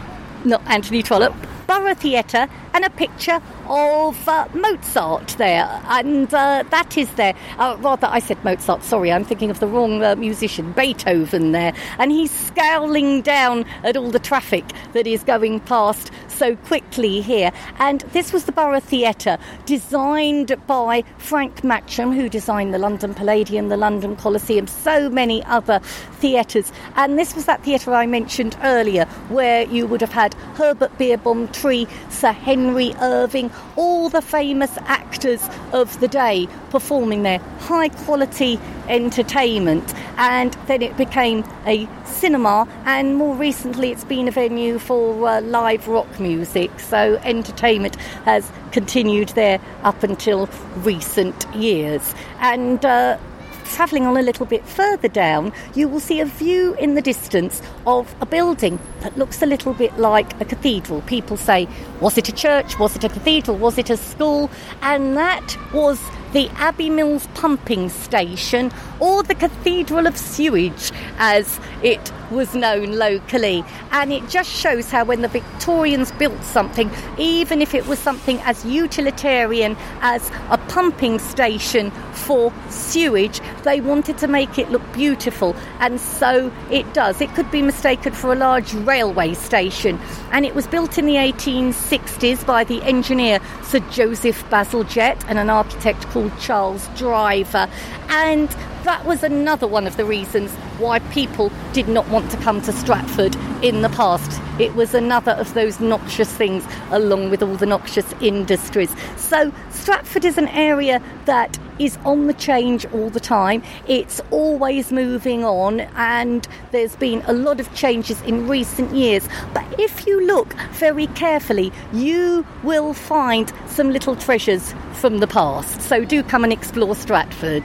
[0.47, 1.37] not Anthony Trollope,
[1.67, 5.81] Borough Theatre, and a picture of uh, Mozart there.
[5.87, 7.35] And uh, that is there.
[7.59, 11.73] Uh, rather, I said Mozart, sorry, I'm thinking of the wrong uh, musician, Beethoven there.
[11.99, 17.53] And he's scowling down at all the traffic that is going past so quickly here.
[17.79, 23.69] And this was the Borough Theatre, designed by Frank Matcham, who designed the London Palladium,
[23.69, 25.79] the London Coliseum, so many other
[26.19, 26.73] theatres.
[26.97, 31.53] And this was that theatre I mentioned earlier, where you would have had Herbert Beerbohm
[31.55, 35.41] Sir Henry Irving, all the famous actors
[35.73, 37.39] of the day performing there.
[37.61, 44.31] High quality entertainment, and then it became a cinema, and more recently it's been a
[44.31, 46.79] venue for uh, live rock music.
[46.81, 47.97] So entertainment
[48.27, 50.49] has continued there up until
[50.79, 52.85] recent years, and.
[52.85, 53.19] Uh,
[53.65, 57.63] travelling on a little bit further down, you will see a view in the distance
[57.87, 61.03] of a building that looks a little bit like a cathedral.
[61.03, 61.69] People say,
[62.01, 62.79] was it a church?
[62.79, 63.57] Was it a cathedral?
[63.57, 64.51] Was it a school?
[64.83, 66.01] And that was
[66.33, 73.65] the Abbey Mills pumping station or the Cathedral of Sewage as it was known locally.
[73.93, 78.41] And it just shows how when the Victorians built something, even if it was something
[78.41, 85.55] as utilitarian as a pumping station for sewage, they wanted to make it look beautiful.
[85.81, 87.21] And so it does.
[87.21, 90.01] It could be mistaken for a large railway station.
[90.33, 95.51] And it was built in the 1860s by the engineer Sir Joseph Bazalgette and an
[95.51, 97.69] architect called Charles Driver.
[98.09, 98.55] And
[98.85, 102.71] that was another one of the reasons why people did not want to come to
[102.71, 104.41] Stratford in the past.
[104.61, 108.95] It was another of those noxious things, along with all the noxious industries.
[109.17, 113.63] So, Stratford is an area that is on the change all the time.
[113.89, 119.27] It's always moving on, and there's been a lot of changes in recent years.
[119.55, 125.81] But if you look very carefully, you will find some little treasures from the past.
[125.81, 127.65] So, do come and explore Stratford.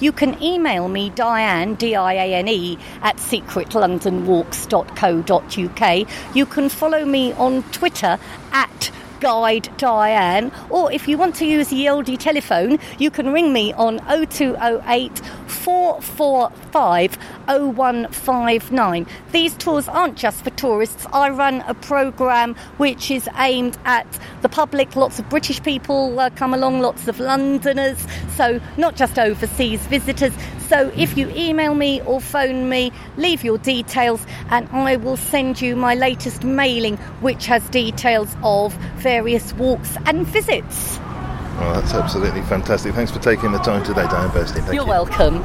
[0.00, 6.08] You can email me, Diane, D I A N E, at secretlondonwalks.co.uk.
[6.34, 8.18] You can follow me on Twitter
[8.52, 8.90] at
[9.20, 13.72] Guide Diane, or if you want to use the LD telephone, you can ring me
[13.74, 19.06] on 0208 445 0159.
[19.32, 21.06] These tours aren't just for tourists.
[21.12, 24.06] I run a programme which is aimed at
[24.42, 24.96] the public.
[24.96, 27.98] Lots of British people uh, come along, lots of Londoners,
[28.36, 30.32] so not just overseas visitors.
[30.68, 35.60] So if you email me or phone me, leave your details, and I will send
[35.60, 38.76] you my latest mailing, which has details of
[39.06, 40.98] various walks and visits.
[40.98, 42.92] Well, that's absolutely fantastic.
[42.92, 44.64] Thanks for taking the time today, Diane Burstein.
[44.64, 44.88] Thank You're you.
[44.88, 45.44] welcome.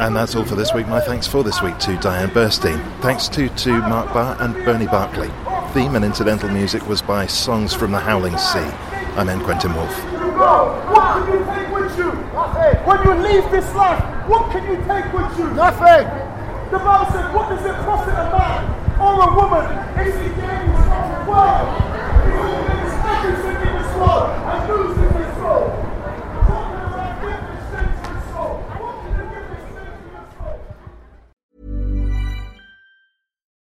[0.00, 0.88] And that's all for this week.
[0.88, 2.80] My thanks for this week to Diane Burstein.
[3.02, 5.28] Thanks too to Mark Barr and Bernie Barkley.
[5.74, 8.70] Theme and incidental music was by Songs from the Howling Sea.
[9.18, 9.44] I'm N.
[9.44, 9.94] Quentin Woolf.
[10.02, 12.10] What can you take with you?
[12.32, 12.86] Nothing.
[12.86, 15.50] When you leave this life, what can you take with you?
[15.52, 16.31] Nothing.
[16.72, 18.64] The Bible what does it profit a man
[18.98, 19.66] or a woman
[19.98, 21.78] if gains the whole world?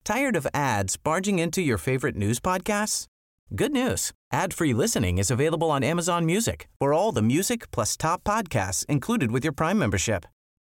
[0.03, 3.05] Tired of ads barging into your favorite news podcasts?
[3.55, 4.11] Good news.
[4.33, 9.31] Ad-free listening is available on Amazon Music for all the music plus top podcasts included
[9.31, 10.25] with your Prime membership.